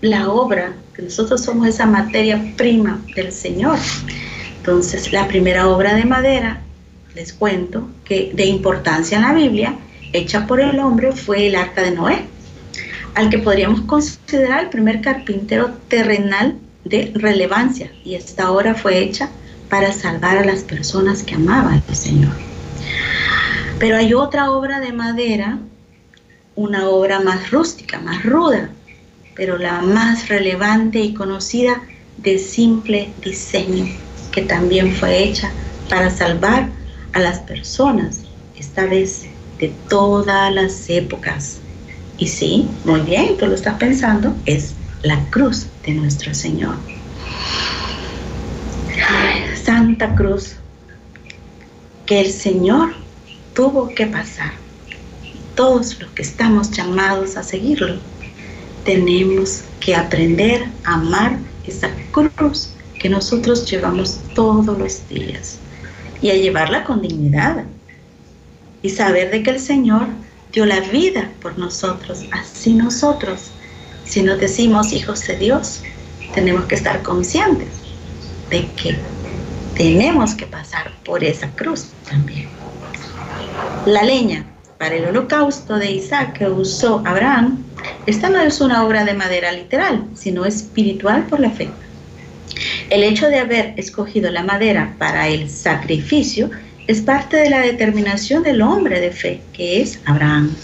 la 0.00 0.30
obra, 0.30 0.72
que 0.94 1.02
nosotros 1.02 1.42
somos 1.42 1.68
esa 1.68 1.84
materia 1.84 2.54
prima 2.56 3.02
del 3.14 3.32
Señor. 3.32 3.78
Entonces, 4.58 5.12
la 5.12 5.28
primera 5.28 5.68
obra 5.68 5.94
de 5.94 6.04
madera, 6.04 6.62
les 7.14 7.34
cuento, 7.34 7.88
que 8.04 8.32
de 8.34 8.46
importancia 8.46 9.18
en 9.18 9.24
la 9.24 9.34
Biblia, 9.34 9.74
hecha 10.14 10.46
por 10.46 10.60
el 10.60 10.78
hombre, 10.78 11.12
fue 11.12 11.48
el 11.48 11.56
arca 11.56 11.82
de 11.82 11.90
Noé 11.90 12.31
al 13.14 13.30
que 13.30 13.38
podríamos 13.38 13.82
considerar 13.82 14.64
el 14.64 14.70
primer 14.70 15.00
carpintero 15.00 15.70
terrenal 15.88 16.56
de 16.84 17.12
relevancia 17.14 17.92
y 18.04 18.14
esta 18.14 18.50
obra 18.50 18.74
fue 18.74 18.98
hecha 18.98 19.28
para 19.68 19.92
salvar 19.92 20.38
a 20.38 20.44
las 20.44 20.60
personas 20.62 21.22
que 21.22 21.34
amaban 21.34 21.82
al 21.88 21.94
Señor. 21.94 22.32
Pero 23.78 23.96
hay 23.96 24.14
otra 24.14 24.50
obra 24.50 24.80
de 24.80 24.92
madera, 24.92 25.58
una 26.54 26.88
obra 26.88 27.20
más 27.20 27.50
rústica, 27.50 27.98
más 27.98 28.22
ruda, 28.24 28.70
pero 29.34 29.58
la 29.58 29.80
más 29.80 30.28
relevante 30.28 31.00
y 31.00 31.14
conocida 31.14 31.82
de 32.18 32.38
simple 32.38 33.12
diseño, 33.24 33.86
que 34.30 34.42
también 34.42 34.94
fue 34.94 35.22
hecha 35.24 35.50
para 35.88 36.10
salvar 36.10 36.68
a 37.12 37.20
las 37.20 37.40
personas, 37.40 38.20
esta 38.58 38.86
vez 38.86 39.22
de 39.58 39.72
todas 39.88 40.52
las 40.52 40.88
épocas, 40.90 41.61
y 42.22 42.28
sí, 42.28 42.68
muy 42.84 43.00
bien, 43.00 43.36
tú 43.36 43.46
lo 43.46 43.54
estás 43.56 43.74
pensando, 43.80 44.32
es 44.46 44.74
la 45.02 45.18
cruz 45.30 45.66
de 45.84 45.94
nuestro 45.94 46.32
Señor. 46.32 46.76
Santa 49.60 50.14
Cruz 50.14 50.54
que 52.06 52.20
el 52.20 52.30
Señor 52.30 52.94
tuvo 53.54 53.88
que 53.88 54.06
pasar. 54.06 54.52
Todos 55.56 55.98
los 55.98 56.12
que 56.12 56.22
estamos 56.22 56.70
llamados 56.70 57.36
a 57.36 57.42
seguirlo, 57.42 57.96
tenemos 58.84 59.64
que 59.80 59.96
aprender 59.96 60.68
a 60.84 60.94
amar 60.94 61.40
esa 61.66 61.90
cruz 62.12 62.70
que 63.00 63.08
nosotros 63.08 63.68
llevamos 63.68 64.20
todos 64.36 64.78
los 64.78 65.08
días 65.08 65.58
y 66.20 66.30
a 66.30 66.36
llevarla 66.36 66.84
con 66.84 67.02
dignidad 67.02 67.64
y 68.80 68.90
saber 68.90 69.32
de 69.32 69.42
que 69.42 69.50
el 69.50 69.58
Señor 69.58 70.06
dio 70.52 70.66
la 70.66 70.80
vida 70.80 71.30
por 71.40 71.58
nosotros. 71.58 72.24
Así 72.30 72.74
nosotros, 72.74 73.50
si 74.04 74.22
nos 74.22 74.38
decimos 74.38 74.92
hijos 74.92 75.26
de 75.26 75.36
Dios, 75.36 75.82
tenemos 76.34 76.66
que 76.66 76.74
estar 76.74 77.02
conscientes 77.02 77.68
de 78.50 78.66
que 78.72 78.96
tenemos 79.74 80.34
que 80.34 80.46
pasar 80.46 80.92
por 81.04 81.24
esa 81.24 81.48
cruz 81.52 81.88
también. 82.08 82.48
La 83.86 84.02
leña 84.02 84.46
para 84.78 84.96
el 84.96 85.06
holocausto 85.06 85.78
de 85.78 85.92
Isaac 85.92 86.38
que 86.38 86.46
usó 86.46 87.02
Abraham, 87.06 87.64
esta 88.06 88.28
no 88.28 88.40
es 88.40 88.60
una 88.60 88.84
obra 88.84 89.04
de 89.04 89.14
madera 89.14 89.52
literal, 89.52 90.04
sino 90.14 90.44
espiritual 90.44 91.26
por 91.26 91.40
la 91.40 91.50
fe. 91.50 91.70
El 92.90 93.02
hecho 93.02 93.28
de 93.28 93.38
haber 93.38 93.74
escogido 93.78 94.30
la 94.30 94.42
madera 94.42 94.94
para 94.98 95.28
el 95.28 95.48
sacrificio 95.48 96.50
es 96.86 97.00
parte 97.00 97.36
de 97.36 97.50
la 97.50 97.60
determinación 97.60 98.42
del 98.42 98.60
hombre 98.60 99.00
de 99.00 99.12
fe, 99.12 99.40
que 99.52 99.80
es 99.80 100.00
Abraham. 100.04 100.54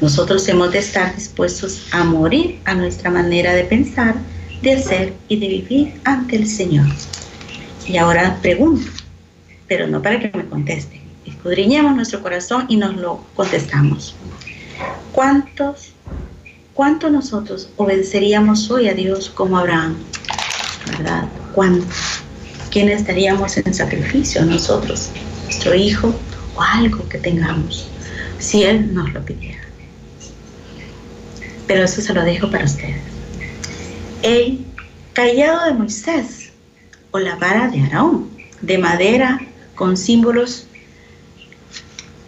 Nosotros 0.00 0.48
hemos 0.48 0.72
de 0.72 0.80
estar 0.80 1.14
dispuestos 1.14 1.86
a 1.92 2.02
morir 2.02 2.58
a 2.64 2.74
nuestra 2.74 3.10
manera 3.10 3.54
de 3.54 3.64
pensar, 3.64 4.16
de 4.62 4.72
hacer 4.72 5.12
y 5.28 5.38
de 5.38 5.48
vivir 5.48 6.00
ante 6.04 6.36
el 6.36 6.46
Señor. 6.46 6.86
Y 7.86 7.96
ahora 7.96 8.38
pregunto, 8.42 8.90
pero 9.68 9.86
no 9.86 10.02
para 10.02 10.18
que 10.18 10.36
me 10.36 10.44
conteste. 10.46 11.00
Escudriñemos 11.24 11.94
nuestro 11.94 12.20
corazón 12.22 12.66
y 12.68 12.76
nos 12.76 12.96
lo 12.96 13.24
contestamos. 13.34 14.16
¿Cuántos, 15.12 15.92
cuánto 16.74 17.10
nosotros 17.10 17.70
obedeceríamos 17.76 18.70
hoy 18.70 18.88
a 18.88 18.94
Dios 18.94 19.30
como 19.30 19.56
Abraham? 19.56 19.96
¿Verdad? 20.86 21.28
¿Cuánto? 21.54 21.86
¿Quién 22.70 22.88
estaríamos 22.88 23.56
en 23.56 23.72
sacrificio 23.72 24.44
nosotros? 24.44 25.10
Nuestro 25.54 25.76
hijo 25.76 26.12
o 26.56 26.62
algo 26.62 27.08
que 27.08 27.16
tengamos, 27.16 27.86
si 28.40 28.64
Él 28.64 28.92
nos 28.92 29.14
lo 29.14 29.24
pidiera. 29.24 29.62
Pero 31.68 31.84
eso 31.84 32.00
se 32.00 32.12
lo 32.12 32.24
dejo 32.24 32.50
para 32.50 32.64
ustedes. 32.64 33.00
El 34.22 34.64
callado 35.12 35.66
de 35.66 35.74
Moisés 35.74 36.50
o 37.12 37.20
la 37.20 37.36
vara 37.36 37.68
de 37.68 37.82
Aarón, 37.82 38.30
de 38.62 38.78
madera 38.78 39.40
con 39.76 39.96
símbolos 39.96 40.66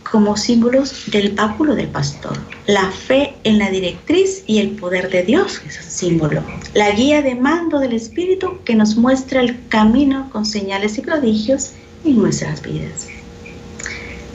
como 0.09 0.37
símbolos 0.37 1.11
del 1.11 1.33
báculo 1.33 1.75
del 1.75 1.89
pastor. 1.89 2.39
La 2.69 2.93
fe 2.93 3.35
en 3.43 3.59
la 3.59 3.71
directriz 3.71 4.45
y 4.47 4.59
el 4.59 4.71
poder 4.71 5.11
de 5.11 5.25
Dios 5.25 5.61
es 5.67 5.79
un 5.85 5.91
símbolo. 5.91 6.45
La 6.75 6.93
guía 6.93 7.23
de 7.23 7.35
mando 7.35 7.81
del 7.81 7.93
Espíritu 7.93 8.61
que 8.65 8.77
nos 8.77 8.95
muestra 8.97 9.41
el 9.41 9.67
camino 9.67 10.31
con 10.31 10.47
señales 10.47 10.97
y 10.97 11.01
prodigios 11.01 11.73
en 12.05 12.19
nuestras 12.19 12.63
vidas. 12.63 13.16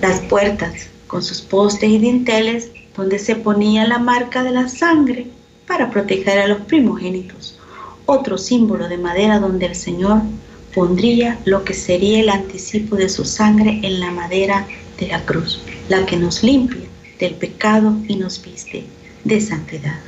Las 0.02 0.20
puertas 0.22 0.88
con 1.08 1.22
sus 1.22 1.42
postes 1.42 1.90
y 1.90 2.00
dinteles 2.00 2.72
donde 2.96 3.20
se 3.20 3.36
ponía 3.36 3.88
la 3.88 4.00
marca 4.00 4.44
de 4.44 4.52
la 4.52 4.68
sangre 4.68 5.28
para 5.68 5.92
proteger 5.92 6.40
a 6.40 6.48
los 6.48 6.62
primogénitos. 6.62 7.60
Otro 8.06 8.38
símbolo 8.38 8.88
de 8.88 8.98
madera 8.98 9.40
donde 9.40 9.68
el 9.68 9.76
Señor 9.76 10.22
pondría 10.74 11.40
lo 11.46 11.64
que 11.64 11.74
sería 11.74 12.20
el 12.20 12.30
anticipo 12.30 12.96
de 12.96 13.10
su 13.10 13.26
sangre 13.26 13.80
en 13.84 14.00
la 14.00 14.12
madera 14.12 14.66
de 14.98 15.08
la 15.08 15.24
cruz, 15.24 15.62
la 15.88 16.06
que 16.06 16.18
nos 16.18 16.44
limpia 16.44 16.88
del 17.20 17.36
pecado 17.36 17.96
y 18.08 18.16
nos 18.16 18.42
viste 18.42 18.86
de 19.24 19.40
santidad. 19.40 20.00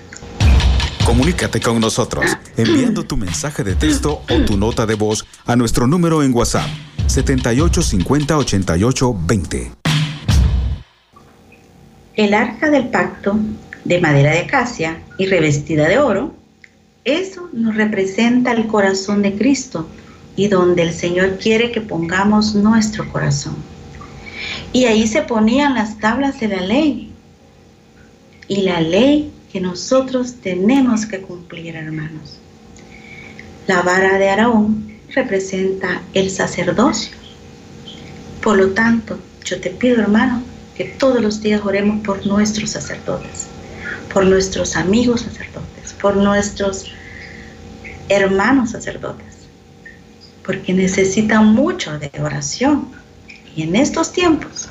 Comunícate 1.05 1.59
con 1.59 1.79
nosotros 1.79 2.25
enviando 2.57 3.03
tu 3.03 3.17
mensaje 3.17 3.63
de 3.63 3.75
texto 3.75 4.21
o 4.29 4.45
tu 4.45 4.57
nota 4.57 4.85
de 4.85 4.95
voz 4.95 5.25
a 5.45 5.55
nuestro 5.55 5.85
número 5.85 6.23
en 6.23 6.33
WhatsApp 6.33 6.67
7850 7.07 8.37
88 8.37 9.15
20. 9.27 9.82
El 12.15 12.33
arca 12.33 12.69
del 12.69 12.89
pacto 12.89 13.39
de 13.85 13.99
madera 13.99 14.31
de 14.31 14.39
acacia 14.39 15.01
y 15.17 15.25
revestida 15.25 15.87
de 15.87 15.97
oro, 15.97 16.33
eso 17.05 17.49
nos 17.53 17.75
representa 17.75 18.51
el 18.51 18.67
corazón 18.67 19.21
de 19.23 19.33
Cristo 19.33 19.87
y 20.35 20.47
donde 20.47 20.83
el 20.83 20.93
Señor 20.93 21.37
quiere 21.37 21.71
que 21.71 21.81
pongamos 21.81 22.55
nuestro 22.55 23.11
corazón. 23.11 23.55
Y 24.71 24.85
ahí 24.85 25.07
se 25.07 25.23
ponían 25.23 25.73
las 25.73 25.99
tablas 25.99 26.39
de 26.39 26.47
la 26.49 26.61
ley. 26.61 27.11
Y 28.47 28.61
la 28.61 28.79
ley 28.79 29.31
que 29.51 29.59
nosotros 29.59 30.35
tenemos 30.41 31.05
que 31.05 31.21
cumplir, 31.21 31.75
hermanos. 31.75 32.39
La 33.67 33.81
vara 33.81 34.17
de 34.17 34.29
Araón 34.29 34.97
representa 35.09 36.01
el 36.13 36.29
sacerdocio. 36.29 37.15
Por 38.41 38.57
lo 38.57 38.69
tanto, 38.71 39.17
yo 39.45 39.59
te 39.61 39.69
pido, 39.69 40.01
hermano, 40.01 40.41
que 40.75 40.85
todos 40.85 41.21
los 41.21 41.41
días 41.41 41.61
oremos 41.63 42.05
por 42.05 42.25
nuestros 42.25 42.71
sacerdotes, 42.71 43.47
por 44.13 44.25
nuestros 44.25 44.75
amigos 44.75 45.21
sacerdotes, 45.21 45.93
por 45.93 46.15
nuestros 46.15 46.91
hermanos 48.09 48.71
sacerdotes 48.71 49.33
porque 50.45 50.73
necesitan 50.73 51.53
mucho 51.53 51.97
de 51.99 52.11
oración. 52.21 52.87
Y 53.55 53.63
en 53.63 53.75
estos 53.75 54.11
tiempos 54.11 54.69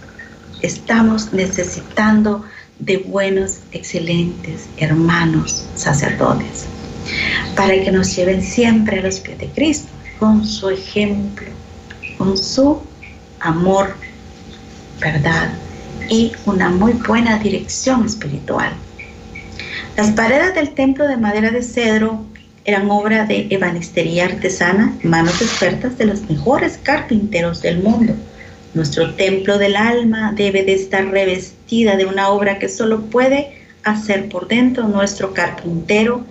estamos 0.60 1.32
necesitando 1.32 2.44
de 2.78 2.98
buenos, 2.98 3.58
excelentes 3.72 4.66
hermanos 4.76 5.64
sacerdotes, 5.74 6.66
para 7.56 7.82
que 7.82 7.92
nos 7.92 8.14
lleven 8.14 8.42
siempre 8.42 9.00
a 9.00 9.02
los 9.02 9.20
pies 9.20 9.38
de 9.38 9.46
Cristo, 9.48 9.88
con 10.18 10.46
su 10.46 10.70
ejemplo, 10.70 11.48
con 12.18 12.36
su 12.36 12.80
amor, 13.40 13.94
verdad 15.00 15.52
y 16.08 16.32
una 16.46 16.70
muy 16.70 16.92
buena 16.92 17.38
dirección 17.38 18.06
espiritual. 18.06 18.72
Las 19.96 20.10
paredes 20.12 20.54
del 20.54 20.74
templo 20.74 21.06
de 21.06 21.16
madera 21.16 21.50
de 21.50 21.62
cedro 21.62 22.24
eran 22.64 22.90
obra 22.90 23.24
de 23.24 23.48
ebanistería 23.50 24.26
artesana, 24.26 24.96
manos 25.02 25.42
expertas 25.42 25.98
de 25.98 26.06
los 26.06 26.28
mejores 26.30 26.78
carpinteros 26.82 27.60
del 27.60 27.82
mundo. 27.82 28.14
Nuestro 28.74 29.14
templo 29.14 29.58
del 29.58 29.76
alma 29.76 30.32
debe 30.34 30.62
de 30.62 30.74
estar 30.74 31.04
revestida 31.06 31.96
de 31.96 32.06
una 32.06 32.30
obra 32.30 32.58
que 32.58 32.68
solo 32.68 33.02
puede 33.02 33.58
hacer 33.84 34.28
por 34.28 34.48
dentro 34.48 34.88
nuestro 34.88 35.34
carpintero 35.34 36.24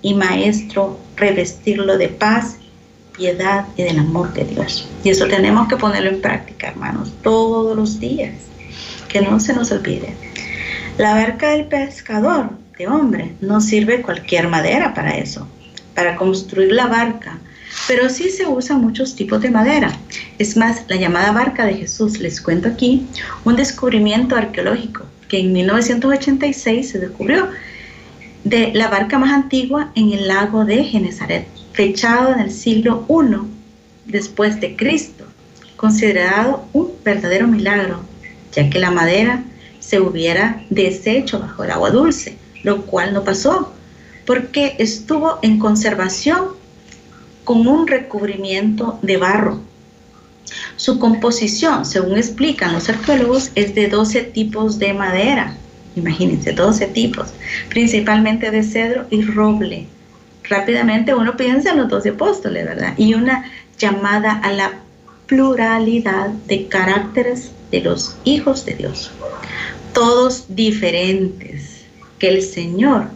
y 0.00 0.14
maestro, 0.14 0.98
revestirlo 1.16 1.98
de 1.98 2.08
paz, 2.08 2.56
piedad 3.16 3.66
y 3.76 3.82
del 3.82 3.98
amor 3.98 4.32
de 4.32 4.44
Dios. 4.44 4.88
Y 5.04 5.10
eso 5.10 5.26
tenemos 5.26 5.68
que 5.68 5.76
ponerlo 5.76 6.10
en 6.10 6.20
práctica, 6.20 6.68
hermanos, 6.68 7.12
todos 7.22 7.76
los 7.76 8.00
días. 8.00 8.32
Que 9.12 9.20
no 9.20 9.38
se 9.38 9.52
nos 9.52 9.70
olvide. 9.70 10.14
La 10.98 11.14
barca 11.14 11.50
del 11.50 11.66
pescador 11.66 12.50
de 12.78 12.86
hombre 12.88 13.34
no 13.40 13.60
sirve 13.60 14.02
cualquier 14.02 14.48
madera 14.48 14.94
para 14.94 15.16
eso 15.18 15.46
para 15.94 16.16
construir 16.16 16.72
la 16.72 16.86
barca, 16.86 17.38
pero 17.88 18.08
sí 18.08 18.30
se 18.30 18.46
usan 18.46 18.80
muchos 18.80 19.14
tipos 19.14 19.40
de 19.40 19.50
madera. 19.50 19.92
Es 20.38 20.56
más, 20.56 20.84
la 20.88 20.96
llamada 20.96 21.32
barca 21.32 21.66
de 21.66 21.74
Jesús, 21.74 22.18
les 22.18 22.40
cuento 22.40 22.68
aquí, 22.68 23.06
un 23.44 23.56
descubrimiento 23.56 24.36
arqueológico 24.36 25.04
que 25.28 25.40
en 25.40 25.52
1986 25.52 26.90
se 26.90 26.98
descubrió 26.98 27.48
de 28.44 28.72
la 28.74 28.88
barca 28.88 29.18
más 29.18 29.32
antigua 29.32 29.90
en 29.94 30.12
el 30.12 30.28
lago 30.28 30.64
de 30.64 30.84
Genezaret, 30.84 31.46
fechado 31.72 32.32
en 32.34 32.40
el 32.40 32.50
siglo 32.50 33.06
I 33.08 34.10
después 34.10 34.60
de 34.60 34.76
Cristo, 34.76 35.24
considerado 35.76 36.66
un 36.72 36.90
verdadero 37.04 37.46
milagro, 37.46 38.04
ya 38.52 38.70
que 38.70 38.78
la 38.78 38.90
madera 38.90 39.42
se 39.80 40.00
hubiera 40.00 40.62
deshecho 40.70 41.40
bajo 41.40 41.64
el 41.64 41.70
agua 41.70 41.90
dulce, 41.90 42.36
lo 42.62 42.82
cual 42.86 43.12
no 43.12 43.24
pasó, 43.24 43.72
porque 44.26 44.76
estuvo 44.78 45.38
en 45.42 45.58
conservación 45.58 46.48
con 47.44 47.66
un 47.66 47.86
recubrimiento 47.86 48.98
de 49.02 49.16
barro. 49.16 49.60
Su 50.76 50.98
composición, 50.98 51.84
según 51.84 52.16
explican 52.16 52.72
los 52.72 52.88
arqueólogos, 52.88 53.50
es 53.54 53.74
de 53.74 53.88
12 53.88 54.22
tipos 54.24 54.78
de 54.78 54.94
madera. 54.94 55.56
Imagínense, 55.96 56.52
12 56.52 56.86
tipos, 56.88 57.28
principalmente 57.68 58.50
de 58.50 58.62
cedro 58.62 59.06
y 59.10 59.22
roble. 59.22 59.86
Rápidamente 60.44 61.14
uno 61.14 61.36
piensa 61.36 61.70
en 61.70 61.78
los 61.78 61.88
12 61.88 62.10
apóstoles, 62.10 62.64
¿verdad? 62.64 62.94
Y 62.96 63.14
una 63.14 63.50
llamada 63.78 64.32
a 64.32 64.52
la 64.52 64.81
pluralidad 65.32 66.28
de 66.46 66.68
caracteres 66.68 67.52
de 67.70 67.80
los 67.80 68.16
hijos 68.24 68.66
de 68.66 68.74
Dios. 68.74 69.10
Todos 69.94 70.44
diferentes, 70.54 71.86
que 72.18 72.28
el 72.28 72.42
Señor 72.42 73.06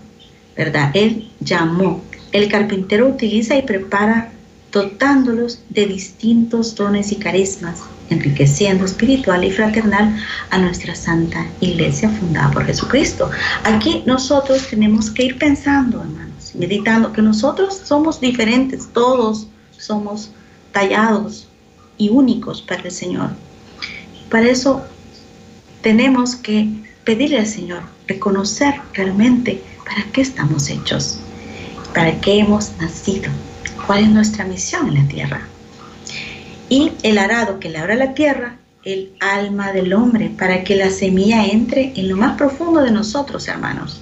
¿verdad? 0.56 0.90
Él 0.94 1.30
llamó. 1.40 2.02
El 2.32 2.48
carpintero 2.48 3.08
utiliza 3.08 3.54
y 3.56 3.62
prepara 3.62 4.32
dotándolos 4.72 5.60
de 5.68 5.84
distintos 5.84 6.74
dones 6.74 7.12
y 7.12 7.16
carismas, 7.16 7.80
enriqueciendo 8.08 8.86
espiritual 8.86 9.44
y 9.44 9.50
fraternal 9.50 10.16
a 10.48 10.58
nuestra 10.58 10.94
santa 10.94 11.46
iglesia 11.60 12.08
fundada 12.08 12.50
por 12.50 12.64
Jesucristo. 12.64 13.30
Aquí 13.64 14.02
nosotros 14.06 14.66
tenemos 14.68 15.10
que 15.10 15.26
ir 15.26 15.38
pensando, 15.38 16.00
hermanos, 16.00 16.54
meditando 16.54 17.12
que 17.12 17.20
nosotros 17.20 17.82
somos 17.84 18.20
diferentes, 18.20 18.88
todos 18.92 19.48
somos 19.76 20.30
tallados 20.72 21.45
y 21.98 22.08
únicos 22.10 22.62
para 22.62 22.82
el 22.82 22.90
Señor. 22.90 23.30
Para 24.30 24.48
eso 24.48 24.84
tenemos 25.82 26.36
que 26.36 26.68
pedirle 27.04 27.38
al 27.38 27.46
Señor, 27.46 27.82
reconocer 28.06 28.74
realmente 28.92 29.62
¿Para 29.86 30.02
qué 30.12 30.20
estamos 30.20 30.68
hechos? 30.68 31.20
¿Para 31.94 32.20
qué 32.20 32.40
hemos 32.40 32.72
nacido? 32.78 33.30
¿Cuál 33.86 34.02
es 34.02 34.08
nuestra 34.10 34.44
misión 34.44 34.88
en 34.88 34.94
la 34.94 35.08
tierra? 35.08 35.48
Y 36.68 36.90
el 37.04 37.18
arado 37.18 37.60
que 37.60 37.68
labra 37.68 37.94
la 37.94 38.12
tierra, 38.12 38.56
el 38.84 39.12
alma 39.20 39.72
del 39.72 39.92
hombre, 39.92 40.32
para 40.36 40.64
que 40.64 40.74
la 40.74 40.90
semilla 40.90 41.46
entre 41.46 41.92
en 41.94 42.08
lo 42.08 42.16
más 42.16 42.36
profundo 42.36 42.82
de 42.82 42.90
nosotros, 42.90 43.46
hermanos. 43.46 44.00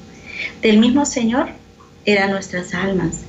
Del 0.63 0.79
mismo 0.79 1.05
Señor 1.05 1.49
eran 2.07 2.31
nuestras 2.31 2.73
almas. 2.73 3.21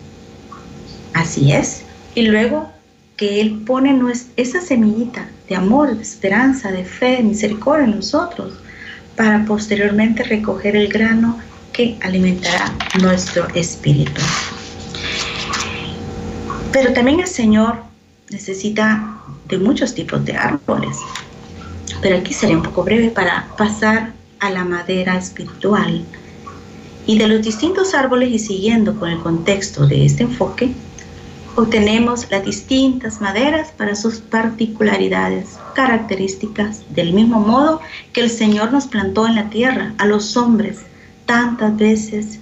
Así 1.13 1.51
es. 1.51 1.84
Y 2.15 2.21
luego 2.21 2.71
que 3.17 3.39
Él 3.39 3.62
pone 3.65 3.97
esa 4.36 4.62
semillita 4.62 5.30
de 5.47 5.56
amor, 5.56 5.95
de 5.95 6.01
esperanza, 6.01 6.71
de 6.71 6.84
fe, 6.84 7.17
de 7.17 7.23
misericordia 7.23 7.86
en 7.86 7.95
nosotros, 7.95 8.54
para 9.15 9.45
posteriormente 9.45 10.23
recoger 10.23 10.75
el 10.75 10.89
grano 10.89 11.39
que 11.71 11.97
alimentará 12.01 12.73
nuestro 13.01 13.47
espíritu. 13.54 14.21
Pero 16.71 16.93
también 16.93 17.21
el 17.21 17.28
Señor 17.28 17.78
necesita 18.30 19.17
de 19.47 19.58
muchos 19.60 19.93
tipos 19.93 20.23
de 20.25 20.34
árboles. 20.34 20.97
Pero 22.01 22.17
aquí 22.17 22.34
seré 22.34 22.56
un 22.56 22.63
poco 22.63 22.84
breve 22.84 23.10
para 23.10 23.47
pasar 23.58 24.13
a 24.39 24.49
la 24.49 24.65
madera 24.65 25.17
espiritual. 25.17 26.04
Y 27.08 27.17
de 27.17 27.28
los 27.28 27.41
distintos 27.41 27.93
árboles 27.93 28.30
y 28.30 28.39
siguiendo 28.39 28.99
con 28.99 29.10
el 29.10 29.19
contexto 29.19 29.88
de 29.88 30.06
este 30.06 30.23
enfoque, 30.23 30.73
obtenemos 31.55 32.29
las 32.29 32.43
distintas 32.43 33.21
maderas 33.21 33.71
para 33.71 33.95
sus 33.95 34.19
particularidades, 34.19 35.57
características, 35.73 36.83
del 36.93 37.13
mismo 37.13 37.39
modo 37.39 37.81
que 38.13 38.21
el 38.21 38.29
Señor 38.29 38.71
nos 38.71 38.87
plantó 38.87 39.25
en 39.25 39.35
la 39.35 39.49
tierra 39.49 39.93
a 39.97 40.05
los 40.05 40.35
hombres 40.35 40.79
tantas 41.25 41.75
veces 41.77 42.39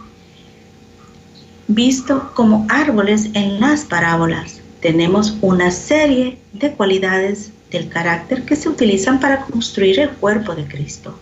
visto 1.68 2.32
como 2.34 2.66
árboles 2.70 3.30
en 3.34 3.60
las 3.60 3.86
parábolas. 3.86 4.62
Tenemos 4.82 5.38
una 5.42 5.72
serie 5.72 6.40
de 6.52 6.74
cualidades 6.74 7.52
del 7.72 7.90
carácter 7.90 8.44
que 8.44 8.56
se 8.56 8.70
utilizan 8.70 9.20
para 9.20 9.46
construir 9.46 10.00
el 10.00 10.10
cuerpo 10.10 10.56
de 10.56 10.68
Cristo, 10.68 11.18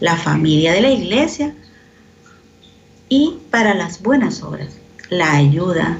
la 0.00 0.16
familia 0.16 0.72
de 0.72 0.80
la 0.80 0.90
iglesia 0.90 1.54
y 3.08 3.38
para 3.50 3.74
las 3.74 4.02
buenas 4.02 4.42
obras, 4.42 4.76
la 5.10 5.32
ayuda 5.32 5.98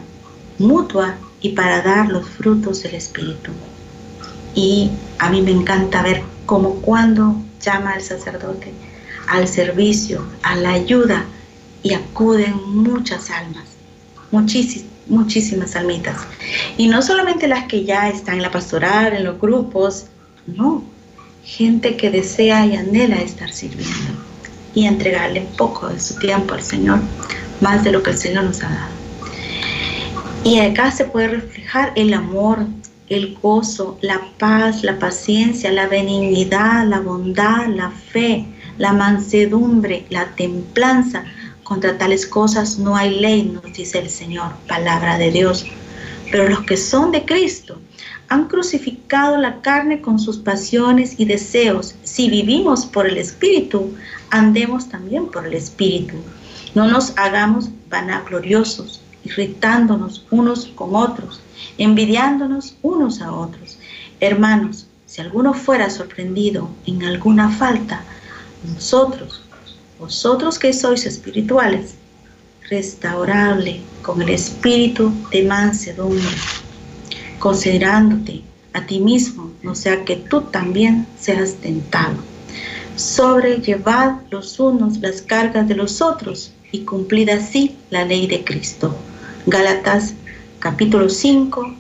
mutua 0.59 1.15
y 1.45 1.51
para 1.51 1.83
dar 1.83 2.09
los 2.09 2.27
frutos 2.27 2.83
del 2.83 2.95
Espíritu. 2.95 3.53
Y 4.55 4.91
a 5.19 5.29
mí 5.29 5.43
me 5.43 5.51
encanta 5.51 6.03
ver 6.03 6.23
cómo 6.47 6.77
cuando 6.77 7.37
llama 7.61 7.93
al 7.93 8.03
sacerdote 8.03 8.73
al 9.29 9.49
servicio, 9.49 10.25
a 10.43 10.57
la 10.57 10.73
ayuda 10.73 11.25
y 11.83 11.95
acuden 11.95 12.55
muchas 12.67 13.31
almas, 13.31 13.65
muchísimas, 14.31 15.77
almitas. 15.77 16.17
Y 16.77 16.89
no 16.89 17.03
solamente 17.03 17.49
las 17.49 17.65
que 17.67 17.85
ya 17.85 18.09
están 18.09 18.37
en 18.37 18.43
la 18.43 18.51
pastoral, 18.51 19.15
en 19.15 19.25
los 19.25 19.41
grupos, 19.41 20.07
no, 20.47 20.83
gente 21.45 21.97
que 21.97 22.11
desea 22.11 22.67
y 22.67 22.77
anhela 22.77 23.17
estar 23.17 23.53
sirviendo 23.53 24.13
y 24.75 24.87
entregarle 24.87 25.47
poco 25.57 25.89
de 25.89 26.01
su 26.01 26.15
tiempo 26.19 26.55
al 26.55 26.63
Señor, 26.63 27.01
más 27.61 27.85
de 27.85 27.93
lo 27.93 28.03
que 28.03 28.11
el 28.11 28.19
Señor 28.19 28.45
nos 28.45 28.63
ha 28.63 28.69
dado. 28.69 29.04
Y 30.45 30.59
acá 30.59 30.91
se 30.91 31.07
puede 31.07 31.29
reflejar 31.29 31.95
el 31.97 32.13
amor, 32.13 32.67
el 33.09 33.35
gozo, 33.41 33.97
la 34.03 34.21
paz, 34.39 34.85
la 34.85 34.99
paciencia, 34.99 35.73
la 35.73 35.87
benignidad, 35.87 36.87
la 36.87 37.01
bondad, 37.01 37.67
la 37.69 37.91
fe, 37.91 38.45
la 38.77 38.93
mansedumbre, 38.93 40.05
la 40.11 40.27
templanza. 40.35 41.25
Contra 41.63 41.97
tales 41.97 42.27
cosas 42.27 42.79
no 42.79 42.95
hay 42.95 43.19
ley, 43.21 43.45
nos 43.45 43.73
dice 43.73 44.01
el 44.01 44.11
Señor, 44.11 44.53
palabra 44.69 45.17
de 45.17 45.31
Dios. 45.31 45.65
Pero 46.31 46.47
los 46.51 46.61
que 46.65 46.77
son 46.77 47.11
de 47.11 47.25
Cristo 47.25 47.81
han 48.29 48.47
crucificado 48.49 49.39
la 49.39 49.63
carne 49.63 50.03
con 50.03 50.19
sus 50.19 50.37
pasiones 50.37 51.15
y 51.17 51.25
deseos. 51.25 51.95
Si 52.03 52.29
vivimos 52.29 52.85
por 52.85 53.07
el 53.07 53.17
Espíritu, 53.17 53.95
andemos 54.29 54.91
también 54.91 55.25
por 55.31 55.47
el 55.47 55.55
Espíritu. 55.55 56.17
No 56.75 56.87
nos 56.87 57.17
hagamos 57.17 57.71
vanagloriosos 57.89 59.01
irritándonos 59.25 60.25
unos 60.31 60.67
con 60.75 60.95
otros, 60.95 61.41
envidiándonos 61.79 62.77
unos 62.83 63.21
a 63.21 63.33
otros. 63.33 63.79
Hermanos, 64.21 64.87
si 65.07 65.21
alguno 65.21 65.55
fuera 65.55 65.91
sorprendido 65.91 66.69
en 66.87 67.05
alguna 67.05 67.51
falta, 67.51 68.03
nosotros, 68.73 69.43
vosotros 69.99 70.59
que 70.59 70.73
sois 70.73 71.07
espirituales, 71.07 71.95
restaurable 72.69 73.81
con 74.03 74.23
el 74.23 74.31
espíritu 74.31 75.13
de 75.31 75.43
mansedumbre, 75.43 76.37
considerándote 77.39 78.43
a 78.73 78.87
ti 78.87 79.01
mismo, 79.01 79.53
no 79.63 79.75
sea 79.75 80.05
que 80.05 80.17
tú 80.17 80.43
también 80.43 81.07
seas 81.19 81.55
tentado. 81.55 82.17
Sobrellevad 82.97 84.21
los 84.31 84.59
unos 84.59 84.99
las 84.99 85.23
cargas 85.23 85.69
de 85.69 85.75
los 85.75 86.01
otros 86.01 86.53
y 86.73 86.81
cumplid 86.81 87.29
así 87.29 87.77
la 87.91 88.05
ley 88.05 88.27
de 88.27 88.45
Cristo. 88.45 88.97
Gálatas 89.47 90.15
capítulo 90.59 91.11
5, 91.11 91.75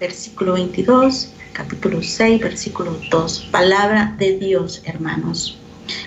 versículo 0.00 0.54
22, 0.54 1.30
capítulo 1.52 2.02
6, 2.02 2.40
versículo 2.40 2.98
2. 3.10 3.48
Palabra 3.50 4.14
de 4.18 4.38
Dios, 4.38 4.80
hermanos. 4.86 5.58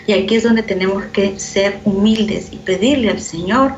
Y 0.08 0.14
aquí 0.14 0.34
es 0.34 0.44
donde 0.44 0.64
tenemos 0.64 1.04
que 1.06 1.40
ser 1.40 1.80
humildes 1.84 2.48
y 2.52 2.58
pedirle 2.58 3.12
al 3.12 3.22
Señor 3.22 3.74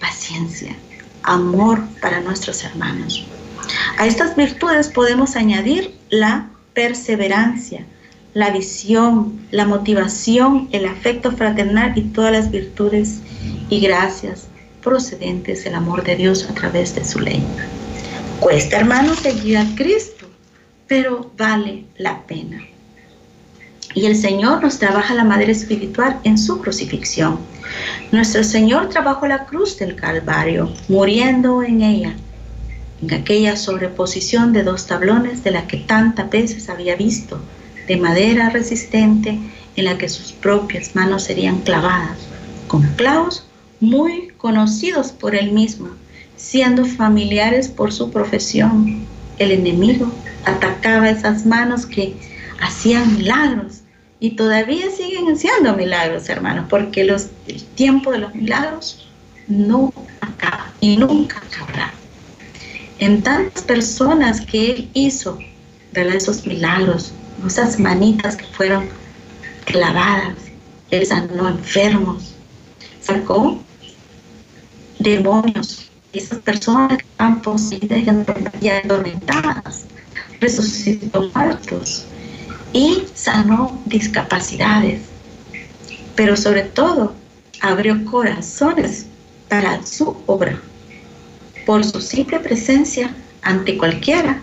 paciencia, 0.00 0.74
amor 1.22 1.84
para 2.02 2.20
nuestros 2.20 2.64
hermanos. 2.64 3.24
A 3.96 4.06
estas 4.08 4.34
virtudes 4.34 4.88
podemos 4.88 5.36
añadir 5.36 5.94
la 6.10 6.50
perseverancia, 6.74 7.86
la 8.34 8.50
visión, 8.50 9.46
la 9.52 9.66
motivación, 9.66 10.68
el 10.72 10.86
afecto 10.86 11.30
fraternal 11.30 11.96
y 11.96 12.02
todas 12.02 12.32
las 12.32 12.50
virtudes 12.50 13.20
y 13.70 13.78
gracias 13.78 14.48
procedentes 14.86 15.64
del 15.64 15.74
amor 15.74 16.04
de 16.04 16.14
Dios 16.14 16.46
a 16.48 16.54
través 16.54 16.94
de 16.94 17.04
su 17.04 17.18
ley. 17.18 17.42
Cuesta, 18.38 18.76
hermanos, 18.76 19.18
seguir 19.18 19.58
a 19.58 19.66
Cristo, 19.74 20.26
pero 20.86 21.32
vale 21.36 21.86
la 21.98 22.22
pena. 22.22 22.62
Y 23.96 24.06
el 24.06 24.14
Señor 24.14 24.62
nos 24.62 24.78
trabaja 24.78 25.12
la 25.14 25.24
madera 25.24 25.50
espiritual 25.50 26.20
en 26.22 26.38
su 26.38 26.60
crucifixión. 26.60 27.40
Nuestro 28.12 28.44
Señor 28.44 28.88
trabajó 28.88 29.26
la 29.26 29.46
cruz 29.46 29.76
del 29.76 29.96
Calvario, 29.96 30.72
muriendo 30.86 31.64
en 31.64 31.82
ella, 31.82 32.14
en 33.02 33.12
aquella 33.12 33.56
sobreposición 33.56 34.52
de 34.52 34.62
dos 34.62 34.86
tablones 34.86 35.42
de 35.42 35.50
la 35.50 35.66
que 35.66 35.78
tantas 35.78 36.30
veces 36.30 36.68
había 36.68 36.94
visto, 36.94 37.40
de 37.88 37.96
madera 37.96 38.50
resistente 38.50 39.36
en 39.74 39.84
la 39.84 39.98
que 39.98 40.08
sus 40.08 40.30
propias 40.30 40.94
manos 40.94 41.24
serían 41.24 41.62
clavadas, 41.62 42.18
con 42.68 42.82
clavos 42.94 43.45
muy 43.86 44.28
conocidos 44.36 45.12
por 45.12 45.34
él 45.36 45.52
mismo, 45.52 45.88
siendo 46.36 46.84
familiares 46.84 47.68
por 47.68 47.92
su 47.92 48.10
profesión. 48.10 49.06
El 49.38 49.52
enemigo 49.52 50.10
atacaba 50.44 51.08
esas 51.08 51.46
manos 51.46 51.86
que 51.86 52.16
hacían 52.60 53.16
milagros 53.16 53.82
y 54.18 54.30
todavía 54.30 54.90
siguen 54.90 55.26
haciendo 55.26 55.76
milagros, 55.76 56.28
hermanos, 56.28 56.66
porque 56.68 57.04
los, 57.04 57.28
el 57.46 57.62
tiempo 57.62 58.10
de 58.10 58.18
los 58.18 58.34
milagros 58.34 59.08
no 59.46 59.92
acaba 60.20 60.72
y 60.80 60.96
nunca 60.96 61.38
acabará. 61.38 61.92
En 62.98 63.22
tantas 63.22 63.62
personas 63.62 64.40
que 64.40 64.70
él 64.70 64.90
hizo, 64.94 65.38
¿verdad? 65.92 66.16
esos 66.16 66.44
milagros, 66.44 67.12
esas 67.46 67.78
manitas 67.78 68.36
que 68.36 68.46
fueron 68.46 68.88
clavadas, 69.64 70.34
él 70.90 71.06
sanó 71.06 71.48
enfermos, 71.48 72.34
sacó 73.00 73.60
demonios, 75.10 75.90
esas 76.12 76.38
personas 76.40 76.98
que 76.98 77.04
están 77.04 77.40
poseídas 77.42 78.02
y 78.60 78.68
atormentadas, 78.68 79.84
resucitó 80.40 81.30
muertos 81.34 82.06
y 82.72 83.04
sanó 83.14 83.80
discapacidades, 83.86 85.02
pero 86.14 86.36
sobre 86.36 86.62
todo 86.62 87.14
abrió 87.60 88.04
corazones 88.04 89.06
para 89.48 89.84
su 89.86 90.16
obra. 90.26 90.60
Por 91.64 91.84
su 91.84 92.00
simple 92.00 92.40
presencia 92.40 93.14
ante 93.42 93.76
cualquiera, 93.76 94.40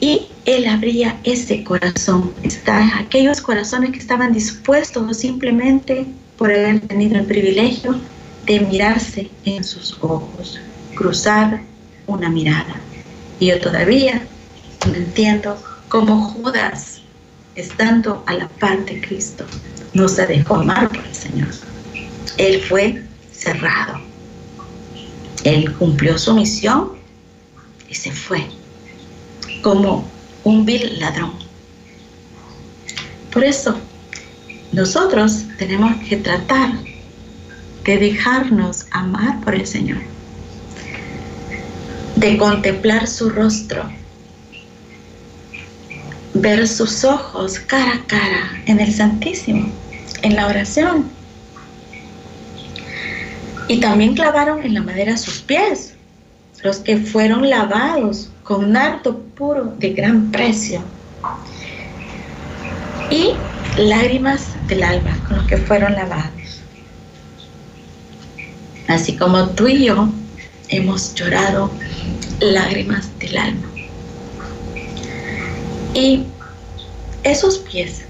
y 0.00 0.26
él 0.46 0.66
abría 0.66 1.20
ese 1.22 1.62
corazón, 1.62 2.32
está, 2.42 2.98
aquellos 2.98 3.40
corazones 3.40 3.92
que 3.92 3.98
estaban 3.98 4.32
dispuestos 4.32 5.16
simplemente 5.16 6.06
por 6.36 6.50
haber 6.50 6.80
tenido 6.80 7.16
el 7.16 7.26
privilegio 7.26 8.00
de 8.46 8.60
mirarse 8.60 9.30
en 9.44 9.62
sus 9.62 9.96
ojos, 10.00 10.60
cruzar 10.94 11.62
una 12.06 12.28
mirada. 12.28 12.76
Y 13.38 13.46
yo 13.46 13.60
todavía 13.60 14.22
no 14.86 14.94
entiendo 14.94 15.56
cómo 15.88 16.20
Judas, 16.20 17.02
estando 17.54 18.22
a 18.26 18.34
la 18.34 18.48
par 18.48 18.84
de 18.84 19.00
Cristo, 19.00 19.44
no 19.94 20.08
se 20.08 20.26
dejó 20.26 20.56
amar 20.56 20.88
por 20.88 21.04
el 21.04 21.14
Señor. 21.14 21.48
Él 22.38 22.60
fue 22.62 23.02
cerrado. 23.32 24.00
Él 25.44 25.72
cumplió 25.74 26.18
su 26.18 26.34
misión 26.34 26.92
y 27.88 27.94
se 27.94 28.10
fue 28.10 28.46
como 29.62 30.08
un 30.44 30.64
vil 30.64 30.98
ladrón. 30.98 31.32
Por 33.32 33.44
eso, 33.44 33.76
nosotros 34.72 35.44
tenemos 35.58 35.96
que 36.08 36.16
tratar 36.16 36.72
de 37.84 37.98
dejarnos 37.98 38.86
amar 38.90 39.40
por 39.40 39.54
el 39.54 39.66
Señor, 39.66 39.98
de 42.16 42.36
contemplar 42.36 43.06
su 43.06 43.30
rostro 43.30 43.84
ver 46.34 46.66
sus 46.66 47.04
ojos 47.04 47.58
cara 47.60 47.94
a 47.94 48.06
cara 48.06 48.62
en 48.66 48.80
el 48.80 48.92
Santísimo, 48.92 49.68
en 50.22 50.36
la 50.36 50.46
oración. 50.46 51.10
Y 53.68 53.80
también 53.80 54.14
clavaron 54.14 54.62
en 54.62 54.74
la 54.74 54.82
madera 54.82 55.16
sus 55.16 55.38
pies, 55.40 55.94
los 56.62 56.78
que 56.78 56.96
fueron 56.96 57.48
lavados 57.48 58.30
con 58.42 58.72
nardo 58.72 59.18
puro 59.36 59.74
de 59.78 59.90
gran 59.90 60.30
precio. 60.30 60.82
Y 63.10 63.34
lágrimas 63.76 64.48
del 64.68 64.82
alma 64.82 65.16
con 65.28 65.36
los 65.38 65.46
que 65.46 65.58
fueron 65.58 65.92
lavados. 65.92 66.41
Así 68.88 69.16
como 69.16 69.50
tú 69.50 69.68
y 69.68 69.86
yo 69.86 70.08
hemos 70.68 71.14
llorado 71.14 71.70
lágrimas 72.40 73.08
del 73.18 73.38
alma. 73.38 73.68
Y 75.94 76.24
esos 77.22 77.58
pies 77.58 78.02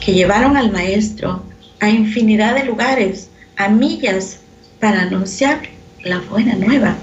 que 0.00 0.12
llevaron 0.12 0.56
al 0.56 0.72
maestro 0.72 1.42
a 1.80 1.88
infinidad 1.88 2.54
de 2.54 2.64
lugares, 2.64 3.28
a 3.56 3.68
millas, 3.68 4.38
para 4.78 5.02
anunciar 5.02 5.60
la 6.02 6.20
buena 6.20 6.54
nueva, 6.54 6.96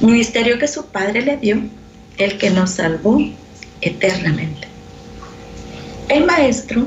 ministerio 0.00 0.58
que 0.58 0.68
su 0.68 0.86
padre 0.86 1.22
le 1.22 1.36
dio, 1.36 1.60
el 2.18 2.38
que 2.38 2.50
nos 2.50 2.70
salvó 2.70 3.18
eternamente. 3.80 4.68
El 6.08 6.26
maestro, 6.26 6.86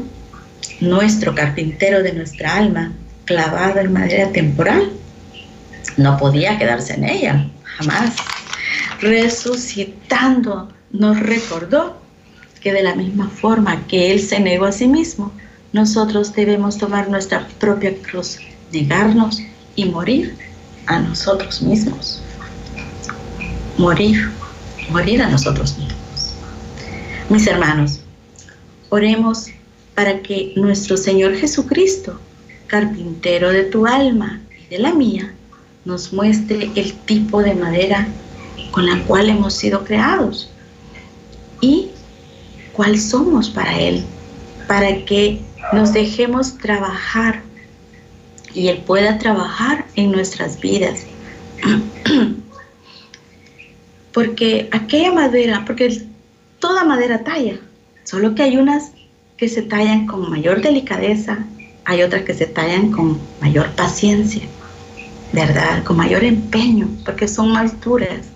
nuestro 0.80 1.36
carpintero 1.36 2.02
de 2.02 2.14
nuestra 2.14 2.56
alma, 2.56 2.94
clavado 3.26 3.80
en 3.80 3.92
madera 3.92 4.32
temporal, 4.32 4.92
no 5.96 6.18
podía 6.18 6.58
quedarse 6.58 6.94
en 6.94 7.06
ella, 7.06 7.50
jamás. 7.64 8.16
Resucitando, 9.00 10.70
nos 10.92 11.20
recordó 11.20 11.98
que 12.62 12.74
de 12.74 12.84
la 12.84 12.96
misma 12.96 13.30
forma 13.30 13.86
que 13.88 14.12
Él 14.12 14.20
se 14.22 14.40
negó 14.40 14.66
a 14.66 14.72
sí 14.72 14.88
mismo, 14.88 15.32
nosotros 15.74 16.34
debemos 16.34 16.78
tomar 16.78 17.10
nuestra 17.10 17.48
propia 17.60 17.96
cruz, 18.02 18.40
negarnos 18.72 19.40
y 19.76 19.86
morir 19.86 20.36
a 20.88 21.00
nosotros 21.00 21.62
mismos. 21.62 22.22
Morir, 23.78 24.32
morir 24.90 25.22
a 25.22 25.30
nosotros 25.30 25.78
mismos. 25.78 26.34
Mis 27.30 27.46
hermanos, 27.46 28.00
oremos 28.90 29.48
para 29.94 30.22
que 30.22 30.54
nuestro 30.56 30.98
Señor 30.98 31.36
Jesucristo, 31.36 32.20
carpintero 32.68 33.52
de 33.52 33.64
tu 33.64 33.86
alma 33.86 34.42
y 34.60 34.68
de 34.68 34.80
la 34.80 34.94
mía, 34.94 35.34
nos 35.88 36.12
muestre 36.12 36.70
el 36.76 36.94
tipo 36.94 37.42
de 37.42 37.56
madera 37.56 38.10
con 38.72 38.86
la 38.86 39.02
cual 39.06 39.30
hemos 39.30 39.54
sido 39.54 39.86
creados 39.86 40.52
y 41.62 41.92
cuál 42.74 43.00
somos 43.00 43.50
para 43.50 43.80
Él, 43.80 44.04
para 44.68 45.06
que 45.06 45.42
nos 45.72 45.94
dejemos 45.94 46.58
trabajar 46.58 47.42
y 48.54 48.68
Él 48.68 48.84
pueda 48.86 49.18
trabajar 49.18 49.86
en 49.96 50.12
nuestras 50.12 50.60
vidas. 50.60 51.06
porque 54.14 54.68
aquella 54.72 55.14
madera, 55.14 55.64
porque 55.66 56.04
toda 56.60 56.84
madera 56.84 57.24
talla, 57.24 57.60
solo 58.04 58.36
que 58.36 58.44
hay 58.44 58.58
unas 58.58 58.92
que 59.38 59.48
se 59.48 59.62
tallan 59.62 60.06
con 60.06 60.30
mayor 60.30 60.62
delicadeza, 60.62 61.46
hay 61.86 62.02
otras 62.04 62.24
que 62.24 62.34
se 62.34 62.48
tallan 62.48 62.92
con 62.92 63.18
mayor 63.40 63.70
paciencia, 63.72 64.44
¿verdad? 65.34 65.84
Con 65.84 65.98
mayor 65.98 66.24
empeño, 66.24 66.88
porque 67.06 67.28
son 67.28 67.52
más 67.52 67.80
duras. 67.82 68.28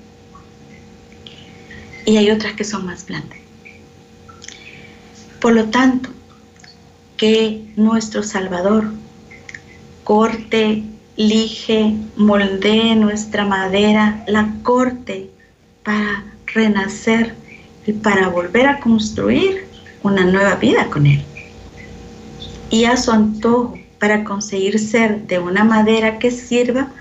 Y 2.06 2.18
hay 2.18 2.32
otras 2.32 2.54
que 2.54 2.64
son 2.64 2.86
más 2.86 3.06
blandas. 3.06 3.38
Por 5.40 5.54
lo 5.54 5.66
tanto, 5.66 6.10
que 7.18 7.64
nuestro 7.76 8.24
Salvador 8.24 8.92
corte, 10.04 10.84
lige, 11.18 11.96
moldee 12.16 12.96
nuestra 12.96 13.46
madera, 13.46 14.24
la 14.28 14.54
corte 14.64 15.30
para 15.84 16.26
renacer 16.48 17.36
y 17.86 17.94
para 17.94 18.30
volver 18.30 18.68
a 18.68 18.80
construir 18.80 19.68
una 20.04 20.26
nueva 20.26 20.56
vida 20.56 20.88
con 20.88 21.06
Él. 21.06 21.24
Y 22.70 22.86
a 22.86 22.98
su 22.98 23.12
antojo 23.12 23.78
para 24.02 24.24
conseguir 24.24 24.80
ser 24.80 25.28
de 25.28 25.38
una 25.38 25.64
madera 25.64 26.18
que 26.18 26.32
sirva 26.32 26.92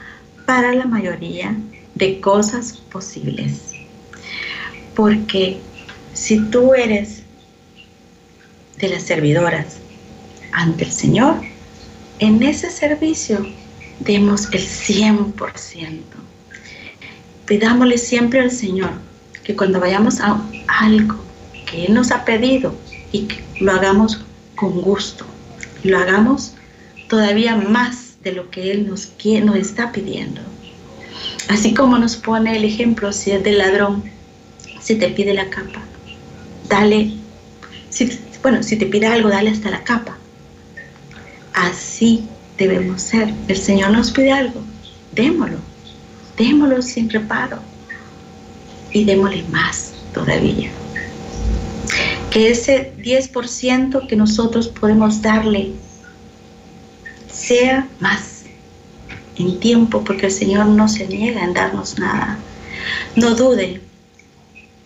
para 0.45 0.75
la 0.75 0.85
mayoría 0.85 1.57
de 1.95 2.21
cosas 2.21 2.75
posibles. 2.93 3.73
Porque 4.95 5.61
si 6.13 6.39
tú 6.51 6.75
eres 6.75 7.23
de 8.77 8.89
las 8.91 9.05
servidoras 9.05 9.79
ante 10.53 10.85
el 10.85 10.93
Señor, 10.93 11.37
en 12.19 12.43
ese 12.43 12.71
servicio 12.71 13.47
demos 14.01 14.51
el 14.53 14.61
100%. 14.61 16.03
Pidámosle 17.47 17.97
siempre 17.97 18.41
al 18.41 18.51
Señor 18.51 18.91
que 19.43 19.57
cuando 19.57 19.81
vayamos 19.81 20.21
a 20.21 20.45
algo 20.67 21.17
que 21.65 21.87
Él 21.87 21.95
nos 21.95 22.11
ha 22.11 22.27
pedido 22.27 22.75
y 23.11 23.27
lo 23.59 23.73
hagamos 23.73 24.23
con 24.55 24.83
gusto, 24.83 25.25
lo 25.83 25.97
hagamos 25.97 26.57
todavía 27.11 27.57
más 27.57 28.15
de 28.23 28.33
lo 28.33 28.51
que 28.51 28.71
Él 28.71 28.89
nos, 28.89 29.13
nos 29.45 29.57
está 29.57 29.91
pidiendo. 29.91 30.41
Así 31.49 31.75
como 31.75 31.99
nos 31.99 32.17
pone 32.17 32.57
el 32.57 32.65
ejemplo, 32.65 33.13
si 33.13 33.33
es 33.33 33.43
del 33.43 33.59
ladrón, 33.59 34.05
si 34.81 34.95
te 34.95 35.09
pide 35.09 35.35
la 35.35 35.51
capa, 35.51 35.83
dale, 36.69 37.11
si, 37.91 38.17
bueno, 38.43 38.63
si 38.63 38.77
te 38.77 38.87
pide 38.87 39.09
algo, 39.09 39.29
dale 39.29 39.51
hasta 39.51 39.71
la 39.71 39.83
capa. 39.83 40.17
Así 41.53 42.25
debemos 42.57 43.03
ser. 43.03 43.35
El 43.49 43.57
Señor 43.57 43.91
nos 43.91 44.13
pide 44.13 44.31
algo, 44.31 44.61
démoslo, 45.13 45.59
démoslo 46.39 46.81
sin 46.81 47.11
reparo 47.11 47.59
y 48.93 49.05
démosle 49.05 49.43
más 49.51 49.95
todavía. 50.15 50.71
Que 52.31 52.53
ese 52.53 52.93
10% 52.99 54.07
que 54.07 54.15
nosotros 54.15 54.69
podemos 54.69 55.21
darle 55.21 55.73
sea 57.51 57.89
más 57.99 58.45
en 59.35 59.59
tiempo, 59.59 60.05
porque 60.05 60.27
el 60.27 60.33
Señor 60.33 60.67
no 60.67 60.87
se 60.87 61.09
niega 61.09 61.43
en 61.43 61.53
darnos 61.53 61.99
nada. 61.99 62.39
No 63.17 63.35
dude, 63.35 63.81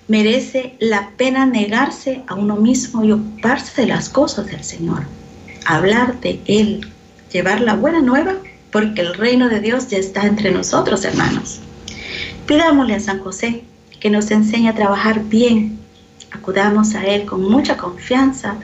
merece 0.08 0.74
la 0.78 1.10
pena 1.18 1.44
negarse 1.44 2.22
a 2.26 2.32
uno 2.32 2.56
mismo 2.56 3.04
y 3.04 3.12
ocuparse 3.12 3.82
de 3.82 3.88
las 3.88 4.08
cosas 4.08 4.46
del 4.46 4.64
Señor, 4.64 5.02
hablar 5.66 6.18
de 6.22 6.40
Él, 6.46 6.90
llevar 7.30 7.60
la 7.60 7.74
buena 7.74 8.00
nueva, 8.00 8.36
porque 8.72 9.02
el 9.02 9.12
reino 9.12 9.50
de 9.50 9.60
Dios 9.60 9.88
ya 9.88 9.98
está 9.98 10.24
entre 10.24 10.50
nosotros, 10.50 11.04
hermanos. 11.04 11.60
Pidámosle 12.46 12.94
a 12.94 13.00
San 13.00 13.18
José 13.18 13.64
que 14.00 14.08
nos 14.08 14.30
enseñe 14.30 14.70
a 14.70 14.74
trabajar 14.74 15.22
bien, 15.24 15.78
acudamos 16.30 16.94
a 16.94 17.04
Él 17.04 17.26
con 17.26 17.42
mucha 17.42 17.76
confianza 17.76 18.56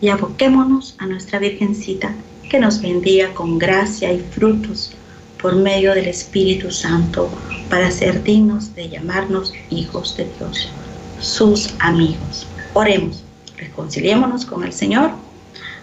y 0.00 0.08
aboquémonos 0.08 0.96
a 0.98 1.04
nuestra 1.04 1.38
Virgencita 1.38 2.14
que 2.54 2.60
nos 2.60 2.80
bendiga 2.80 3.34
con 3.34 3.58
gracia 3.58 4.12
y 4.12 4.20
frutos 4.20 4.92
por 5.42 5.56
medio 5.56 5.92
del 5.92 6.06
Espíritu 6.06 6.70
Santo 6.70 7.28
para 7.68 7.90
ser 7.90 8.22
dignos 8.22 8.76
de 8.76 8.88
llamarnos 8.88 9.52
hijos 9.70 10.16
de 10.16 10.28
Dios, 10.38 10.68
sus 11.18 11.74
amigos. 11.80 12.46
Oremos, 12.72 13.24
reconciliémonos 13.56 14.46
con 14.46 14.62
el 14.62 14.72
Señor, 14.72 15.10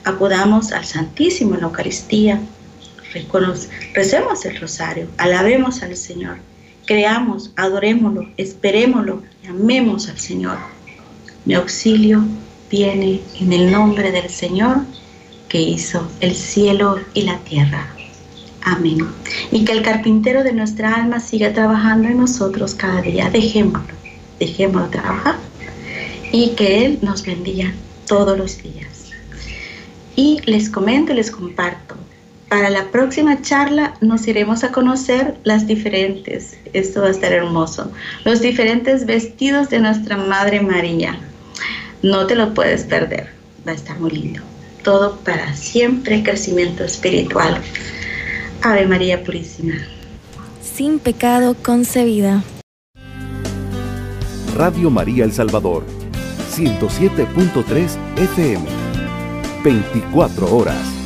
acudamos 0.05 0.71
al 0.71 0.85
Santísimo 0.85 1.55
en 1.55 1.59
la 1.59 1.67
Eucaristía, 1.67 2.39
recemos 3.93 4.45
el 4.45 4.57
rosario, 4.57 5.09
alabemos 5.17 5.83
al 5.83 5.97
Señor, 5.97 6.37
creamos, 6.85 7.51
adorémoslo, 7.57 8.29
esperémoslo 8.37 9.23
y 9.43 9.47
amemos 9.47 10.07
al 10.07 10.19
Señor. 10.19 10.57
Mi 11.43 11.53
auxilio 11.53 12.23
viene 12.69 13.19
en 13.41 13.51
el 13.51 13.69
nombre 13.73 14.13
del 14.13 14.29
Señor 14.29 14.77
que 15.51 15.61
hizo 15.61 16.07
el 16.21 16.33
cielo 16.33 17.01
y 17.13 17.23
la 17.23 17.37
tierra. 17.39 17.85
Amén. 18.61 18.99
Y 19.51 19.65
que 19.65 19.73
el 19.73 19.81
carpintero 19.81 20.45
de 20.45 20.53
nuestra 20.53 20.95
alma 20.95 21.19
siga 21.19 21.51
trabajando 21.51 22.07
en 22.07 22.19
nosotros 22.19 22.73
cada 22.73 23.01
día. 23.01 23.29
Dejémoslo, 23.29 23.93
dejémoslo 24.39 24.87
trabajar. 24.87 25.35
Y 26.31 26.51
que 26.51 26.85
Él 26.85 26.99
nos 27.01 27.25
bendiga 27.25 27.73
todos 28.07 28.37
los 28.37 28.63
días. 28.63 29.11
Y 30.15 30.39
les 30.45 30.69
comento 30.69 31.11
y 31.11 31.15
les 31.15 31.29
comparto. 31.29 31.95
Para 32.47 32.69
la 32.69 32.85
próxima 32.89 33.41
charla 33.41 33.95
nos 33.99 34.29
iremos 34.29 34.63
a 34.63 34.71
conocer 34.71 35.35
las 35.43 35.67
diferentes, 35.67 36.57
esto 36.71 37.01
va 37.01 37.07
a 37.07 37.11
estar 37.11 37.31
hermoso, 37.31 37.91
los 38.25 38.41
diferentes 38.41 39.05
vestidos 39.05 39.69
de 39.69 39.79
nuestra 39.79 40.15
Madre 40.15 40.61
María. 40.61 41.17
No 42.03 42.25
te 42.27 42.35
lo 42.35 42.53
puedes 42.53 42.83
perder, 42.83 43.29
va 43.65 43.71
a 43.71 43.75
estar 43.75 43.97
muy 43.99 44.11
lindo. 44.11 44.50
Todo 44.83 45.17
para 45.17 45.55
siempre 45.55 46.23
crecimiento 46.23 46.83
espiritual. 46.83 47.61
Ave 48.61 48.85
María 48.87 49.23
Purísima. 49.23 49.75
Sin 50.61 50.99
pecado 50.99 51.55
concebida. 51.61 52.43
Radio 54.55 54.89
María 54.89 55.23
El 55.23 55.31
Salvador, 55.31 55.85
107.3 56.51 57.97
FM. 58.17 58.65
24 59.63 60.55
horas. 60.55 61.00